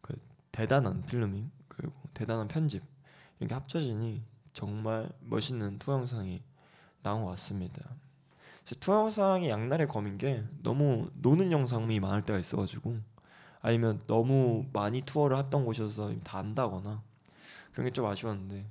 그 0.00 0.18
대단한 0.52 1.02
filming 1.02 1.50
그리고 1.68 1.92
대단한 2.14 2.48
편집 2.48 2.82
이런 3.38 3.48
게 3.48 3.54
합쳐지니 3.54 4.22
정말 4.52 5.10
멋있는 5.20 5.78
투어 5.78 5.94
영상이 5.94 6.42
나온 7.02 7.24
것 7.24 7.30
같습니다. 7.30 7.82
투어 8.78 9.00
영상이 9.00 9.48
양날의 9.48 9.88
검인 9.88 10.18
게 10.18 10.44
너무 10.62 11.10
노는 11.14 11.50
영상이 11.50 11.98
많을 11.98 12.24
때가 12.24 12.38
있어가지고 12.38 12.98
아니면 13.62 14.02
너무 14.06 14.66
많이 14.72 15.02
투어를 15.02 15.36
했던 15.36 15.64
곳이어서 15.64 16.14
다 16.22 16.38
안다거나 16.38 17.02
그런 17.80 17.90
게 17.90 17.94
좀 17.94 18.04
아쉬웠는데 18.04 18.66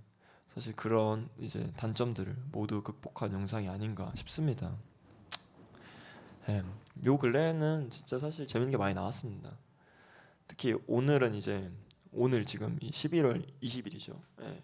사실 0.50 0.76
그런 0.76 1.30
이제 1.40 1.72
단점들을 1.78 2.36
모두 2.52 2.84
극복한 2.84 3.34
영상이 3.34 3.68
아닌가 3.68 4.12
싶습니다. 4.14 4.78
예, 6.48 6.64
요 7.06 7.18
근래에는 7.18 7.90
진짜 7.90 8.20
사실 8.20 8.46
재밌는 8.46 8.70
게 8.70 8.78
많이 8.78 8.94
나왔습니다. 8.94 9.58
특히 10.48 10.76
오늘은 10.86 11.34
이제 11.34 11.72
오늘 12.12 12.46
지금 12.46 12.78
11월 12.78 13.44
20일이죠. 13.64 14.16
예, 14.42 14.62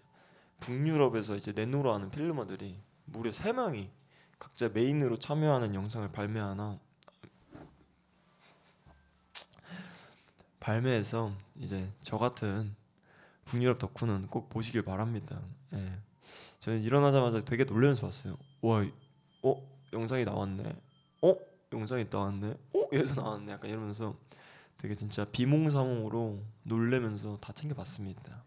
북유럽에서 0.60 1.34
이제 1.34 1.50
네노로 1.50 1.92
하는 1.92 2.08
필르머들이 2.08 2.80
무려 3.06 3.32
3명이 3.32 3.88
각자 4.38 4.68
메인으로 4.68 5.16
참여하는 5.16 5.74
영상을 5.74 6.08
발매하나 6.12 6.78
발매해서 10.60 11.32
이제 11.58 11.92
저 12.00 12.16
같은 12.16 12.76
북유럽 13.46 13.78
덕후는 13.78 14.28
꼭 14.28 14.48
보시길 14.50 14.82
바랍니다. 14.82 15.40
예. 15.72 15.98
저는 16.60 16.82
일어나자마자 16.82 17.40
되게 17.44 17.64
놀라면서 17.64 18.06
봤어요. 18.06 18.36
와, 18.60 18.84
어 19.42 19.62
영상이 19.92 20.24
나왔네. 20.24 20.76
어 21.22 21.36
영상이 21.72 22.06
나왔네. 22.10 22.50
어 22.74 22.88
여기서 22.92 23.22
나왔네. 23.22 23.52
약간 23.52 23.70
이러면서 23.70 24.14
되게 24.78 24.94
진짜 24.94 25.24
비몽사몽으로 25.24 26.42
놀래면서 26.64 27.38
다 27.40 27.52
챙겨봤습니다. 27.52 28.42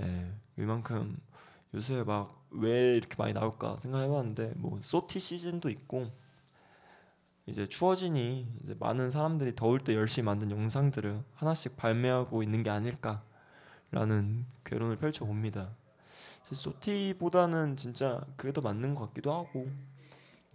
예, 0.00 0.32
이만큼 0.56 1.18
요새 1.74 2.02
막 2.04 2.40
왜 2.50 2.96
이렇게 2.96 3.14
많이 3.16 3.32
나올까 3.32 3.76
생각해봤는데 3.76 4.54
뭐 4.56 4.78
소티 4.82 5.18
시즌도 5.18 5.70
있고 5.70 6.10
이제 7.46 7.66
추워지니 7.66 8.46
이제 8.62 8.76
많은 8.78 9.10
사람들이 9.10 9.56
더울 9.56 9.82
때 9.82 9.94
열심히 9.94 10.26
만든 10.26 10.50
영상들을 10.50 11.22
하나씩 11.34 11.76
발매하고 11.76 12.42
있는 12.42 12.62
게 12.62 12.70
아닐까 12.70 13.22
라는 13.90 14.46
괴론을 14.64 14.96
펼쳐 14.96 15.24
봅니다. 15.24 15.70
소티보다는 16.42 17.76
진짜 17.76 18.20
그게 18.36 18.52
더 18.52 18.60
맞는 18.60 18.94
것 18.94 19.08
같기도 19.08 19.32
하고 19.32 19.70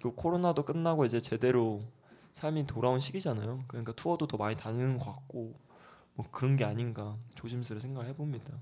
그 0.01 0.13
코로나도 0.13 0.65
끝나고 0.65 1.05
이제 1.05 1.19
제대로 1.19 1.83
삶이 2.33 2.67
돌아온 2.67 2.99
시기잖아요. 2.99 3.63
그러니까 3.67 3.93
투어도 3.93 4.27
더 4.27 4.37
많이 4.37 4.55
다니는 4.55 4.97
것 4.97 5.05
같고 5.05 5.55
뭐 6.15 6.25
그런 6.31 6.55
게 6.57 6.65
아닌가 6.65 7.17
조심스레 7.35 7.79
생각을 7.79 8.09
해봅니다. 8.09 8.53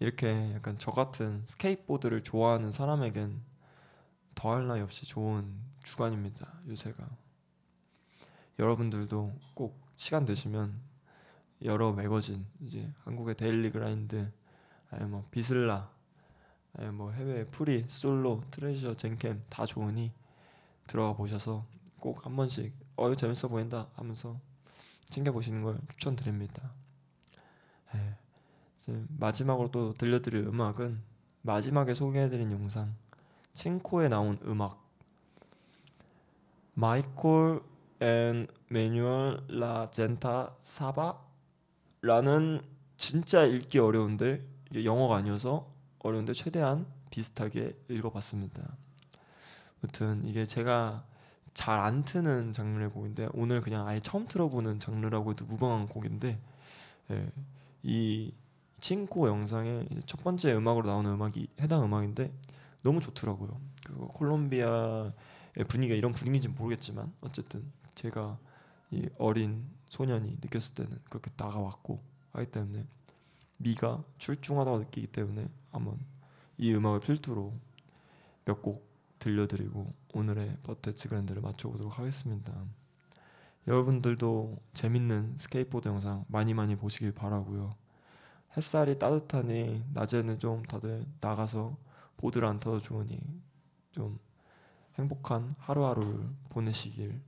이렇게 0.00 0.52
약간 0.54 0.78
저 0.78 0.90
같은 0.90 1.42
스케이트보드를 1.46 2.24
좋아하는 2.24 2.72
사람에겐 2.72 3.40
더할 4.34 4.66
나위 4.66 4.80
없이 4.80 5.06
좋은 5.06 5.54
주간입니다. 5.84 6.60
요새가 6.68 7.08
여러분들도 8.58 9.32
꼭 9.54 9.80
시간 9.96 10.24
되시면 10.24 10.91
여러 11.64 11.92
매거진 11.92 12.46
이제 12.60 12.92
한국의 13.04 13.36
Daily 13.36 13.70
Grind 13.70 14.30
아니 14.90 15.04
뭐 15.04 15.26
VISLA 15.30 15.90
아니 16.74 16.90
뭐 16.90 17.12
해외 17.12 17.44
Free 17.46 17.84
Solo 17.88 18.42
Thrasher 18.50 18.96
Jenkem 18.96 19.44
다 19.48 19.66
좋으니 19.66 20.12
들어가 20.86 21.14
보셔서 21.14 21.66
꼭 22.00 22.26
한 22.26 22.34
번씩 22.36 22.74
어 22.96 23.06
이거 23.06 23.16
재밌어 23.16 23.48
보인다 23.48 23.88
하면서 23.94 24.38
챙겨 25.08 25.30
보시는 25.32 25.62
걸 25.62 25.78
추천드립니다. 25.88 26.72
예. 27.94 28.16
이제 28.76 29.04
마지막으로 29.18 29.70
또 29.70 29.94
들려드릴 29.94 30.46
음악은 30.46 31.02
마지막에 31.42 31.94
소개해드린 31.94 32.50
영상 32.52 32.94
칭코에 33.54 34.08
나온 34.08 34.38
음악 34.44 34.82
마이콜 36.74 37.62
and 38.00 38.46
매뉴얼 38.68 39.44
La 39.48 39.90
Gente 39.90 40.56
Sabe 40.62 41.31
라는 42.02 42.60
진짜 42.96 43.44
읽기 43.44 43.78
어려운데 43.78 44.44
영어가 44.74 45.16
아니어서 45.16 45.72
어려운데 46.00 46.32
최대한 46.32 46.86
비슷하게 47.10 47.76
읽어봤습니다. 47.88 48.76
아무튼 49.80 50.26
이게 50.26 50.44
제가 50.44 51.04
잘 51.54 51.78
안 51.78 52.04
트는 52.04 52.52
장르의 52.52 52.90
곡인데 52.90 53.28
오늘 53.34 53.60
그냥 53.60 53.86
아예 53.86 54.00
처음 54.00 54.26
들어보는 54.26 54.80
장르라고 54.80 55.30
해도 55.30 55.44
무방한 55.44 55.86
곡인데 55.86 56.40
예, 57.10 57.32
이 57.82 58.32
칭코 58.80 59.28
영상의 59.28 59.86
첫 60.06 60.22
번째 60.24 60.54
음악으로 60.54 60.86
나오는 60.88 61.10
음악이 61.10 61.48
해당 61.60 61.84
음악인데 61.84 62.32
너무 62.82 63.00
좋더라고요. 63.00 63.60
그리고 63.86 64.08
콜롬비아의 64.08 65.12
분위기가 65.68 65.96
이런 65.96 66.12
분위기인지 66.12 66.48
모르겠지만 66.48 67.12
어쨌든 67.20 67.62
제가 67.94 68.38
이 68.92 69.08
어린 69.18 69.66
소년이 69.88 70.38
느꼈을 70.42 70.74
때는 70.74 70.98
그렇게 71.04 71.30
다가왔고 71.32 72.02
하기 72.32 72.50
때문에 72.50 72.86
미가 73.56 74.04
출중하다고 74.18 74.78
느끼기 74.78 75.08
때문에 75.08 75.48
한번 75.70 75.98
이 76.58 76.72
음악을 76.72 77.00
필두로 77.00 77.52
몇 78.44 78.62
곡 78.62 78.92
들려드리고 79.18 79.92
오늘의 80.14 80.58
But 80.64 80.79
That's 80.79 81.08
Grand를 81.08 81.42
마쳐보도록 81.42 81.98
하겠습니다. 81.98 82.52
여러분들도 83.68 84.58
재밌는 84.74 85.36
스케이트보드 85.38 85.88
영상 85.88 86.24
많이 86.26 86.52
많이 86.54 86.74
보시길 86.74 87.12
바라고요. 87.12 87.76
햇살이 88.56 88.98
따뜻하니 88.98 89.84
낮에는 89.94 90.40
좀 90.40 90.64
다들 90.64 91.06
나가서 91.20 91.76
보드를 92.16 92.48
안 92.48 92.58
타도 92.58 92.80
좋으니 92.80 93.20
좀 93.92 94.18
행복한 94.98 95.54
하루하루를 95.58 96.28
보내시길 96.50 97.20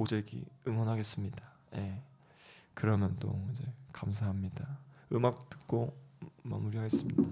보재기 0.00 0.46
응원하겠습니다. 0.66 1.44
예. 1.74 2.02
그러면 2.72 3.14
또 3.20 3.38
이제 3.52 3.62
감사합니다. 3.92 4.78
음악 5.12 5.50
듣고 5.50 5.94
마무리하겠습니다. 6.42 7.22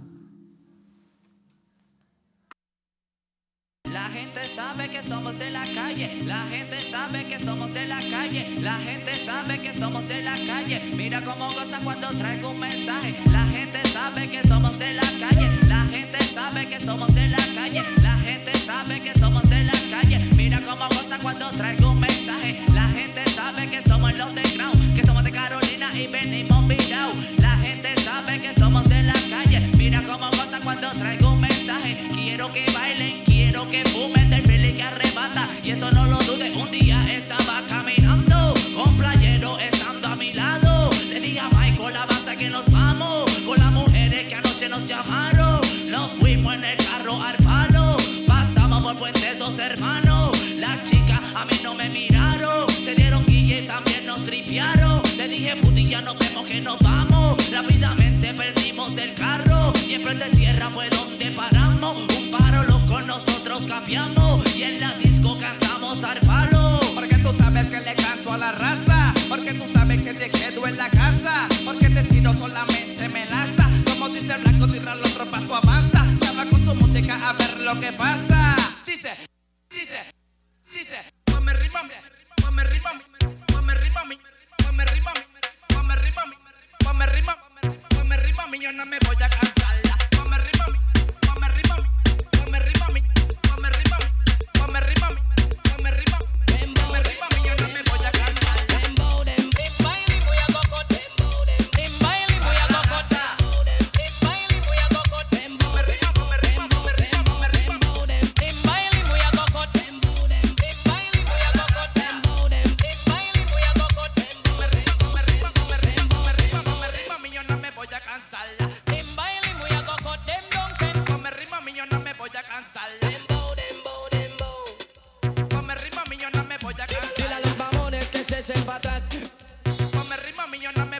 La 3.86 4.10
gente 4.10 4.44
sabe 4.46 4.90
que 4.90 5.02
somos 5.02 5.38
de 5.38 5.50
la 5.50 5.64
calle, 5.64 6.22
la 6.26 6.44
gente 6.50 6.82
sabe 6.82 7.24
que 7.24 7.38
somos 7.38 7.72
de 7.72 7.86
la 7.86 8.00
calle, 8.00 8.60
la 8.60 8.76
gente 8.76 9.16
sabe 9.16 9.62
que 9.62 9.72
somos 9.72 10.06
de 10.06 10.20
la 10.22 10.36
calle. 10.36 10.94
Mira 10.94 11.24
cómo 11.24 11.48
gozan 11.48 11.82
cuando 11.84 12.08
traigo 12.18 12.50
un 12.50 12.60
mensaje. 12.60 13.14
La 13.32 13.46
gente 13.46 13.82
sabe 13.88 14.28
que 14.28 14.46
somos 14.46 14.78
de 14.78 14.92
la 14.92 15.08
calle, 15.18 15.48
la 15.68 15.86
gente 15.86 16.17
sabe 16.28 16.66
que 16.66 16.78
somos 16.78 17.14
de 17.14 17.28
la 17.28 17.38
calle, 17.54 17.82
la 18.02 18.16
gente 18.18 18.52
sabe 18.58 19.00
que 19.00 19.12
somos 19.18 19.48
de 19.48 19.64
la 19.64 19.72
calle. 19.90 20.18
Mira 20.36 20.60
cómo 20.60 20.86
gozan 20.88 21.20
cuando 21.22 21.48
traigo 21.50 21.92
un 21.92 22.00
mensaje. 22.00 22.60
La 22.74 22.88
gente 22.88 23.22
sabe 23.30 23.68
que 23.68 23.82
somos 23.82 24.16
los 24.16 24.34
de 24.34 24.42
ground, 24.54 24.94
que 24.94 25.04
somos 25.04 25.24
de 25.24 25.30
Carolina 25.30 25.90
y 25.94 26.06
venimos 26.06 26.66
virado. 26.68 27.12
La 27.38 27.56
gente 27.56 27.88
sabe 28.02 28.40
que 28.40 28.52
somos 28.54 28.88
de 28.88 29.02
la 29.02 29.14
calle. 29.30 29.60
Mira 29.76 30.02
cómo 30.02 30.26
gozan 30.30 30.62
cuando 30.62 30.90
traigo 30.90 31.32
un 31.32 31.40
mensaje. 31.40 31.96
Quiero 32.14 32.52
que 32.52 32.66
bailen, 32.72 33.24
quiero 33.24 33.68
que 33.70 33.84
fumen 33.86 34.28
del 34.30 34.42
feeling 34.42 34.74
que 34.74 34.82
arrebata. 34.82 35.48
Y 35.64 35.70
eso 35.70 35.90
no 35.92 36.06
lo 36.06 36.18
dudes. 36.18 36.54
Un 36.54 36.70
día 36.70 37.06
estaba 37.10 37.62
caminando 37.68 38.27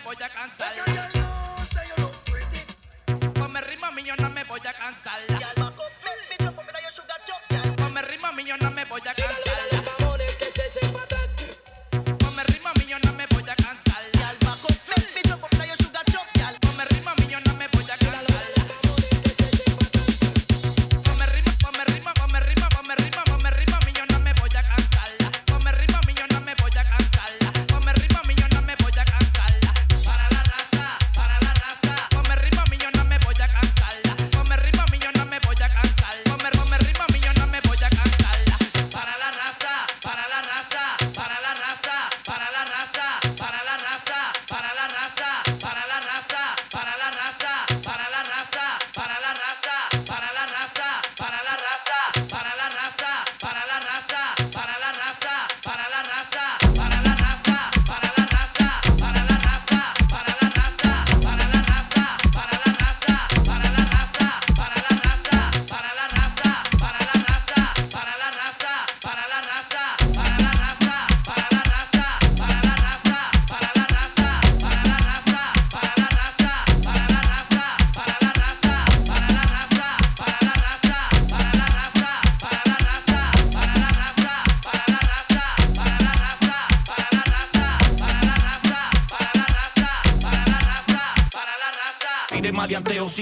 voy 0.09 0.17
a 0.25 0.29
cansar. 0.31 0.73
Rima, 3.61 3.91
mi 3.91 4.03
yo 4.05 4.15
no 4.17 4.31
me 4.31 4.45
voy 4.45 4.61
a 4.61 4.73
cansar. 4.73 5.58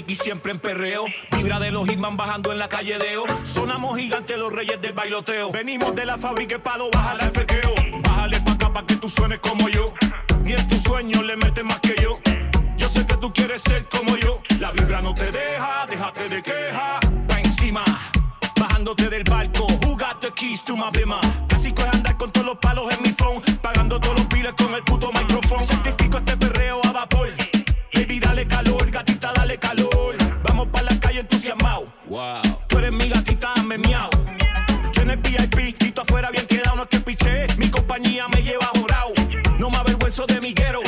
Nicky 0.07 0.23
siempre 0.23 0.53
en 0.53 0.61
perreo. 0.61 1.05
Vibra 1.33 1.59
de 1.59 1.73
los 1.73 1.89
Hitman 1.89 2.17
bajando 2.17 2.53
en 2.53 2.61
la 2.61 2.69
calle 2.69 2.97
Deo. 2.97 3.25
Sonamos 3.43 3.99
gigantes 3.99 4.39
los 4.39 4.53
reyes 4.53 4.81
del 4.81 4.93
bailoteo. 4.93 5.51
Venimos 5.51 5.97
de 5.97 6.07
la 6.07 6.17
fábrica 6.17 6.55
y 6.55 6.59
palo, 6.59 6.89
bájala 6.93 7.25
al 7.25 7.31
fequeo. 7.33 7.75
Bájale 8.03 8.41
pa' 8.41 8.53
acá 8.53 8.73
pa' 8.73 8.87
que 8.87 8.95
tú 8.97 9.09
suenes 9.09 9.41
como 9.41 9.69
yo. 9.69 9.93
Ni 10.45 10.53
en 10.53 10.69
tus 10.69 10.83
sueños 10.83 11.25
le 11.25 11.37
metes 11.37 11.65
más 11.65 11.81
que 11.81 11.97
yo. 12.01 12.21
Yo 12.77 12.89
sé 12.89 13.05
que 13.05 13.17
tú 13.17 13.33
quieres 13.33 13.63
ser 13.63 13.85
como 13.87 14.17
yo. 14.17 14.41
La 14.61 14.71
vibra 14.71 15.03
no 15.03 15.13
te 15.13 15.33
deja, 15.33 15.87
déjate 15.91 16.29
de 16.29 16.41
queja. 16.41 17.01
Va 17.29 17.41
encima, 17.41 17.83
bajándote 18.61 19.09
del 19.09 19.25
barco. 19.25 19.67
Who 19.83 19.97
got 19.97 20.21
the 20.21 20.31
keys 20.31 20.65
to 20.67 20.77
my 20.77 20.91
bima? 20.93 21.21
Casi 21.49 21.71
es 21.77 21.95
andar 21.95 22.17
con 22.17 22.31
todos 22.31 22.47
los 22.47 22.57
palos 22.59 22.93
en 22.95 23.03
mi 23.03 23.13
phone. 23.13 23.41
Pagando 23.61 23.99
todos 23.99 24.17
los 24.21 24.27
piles 24.29 24.53
con 24.53 24.73
el 24.73 24.85
puto 24.85 25.11
micrófono. 25.13 25.65
Certifico 25.65 26.19
este 26.19 26.36
Eso 40.07 40.25
de 40.25 40.41
mi 40.41 40.53
guero. 40.55 40.86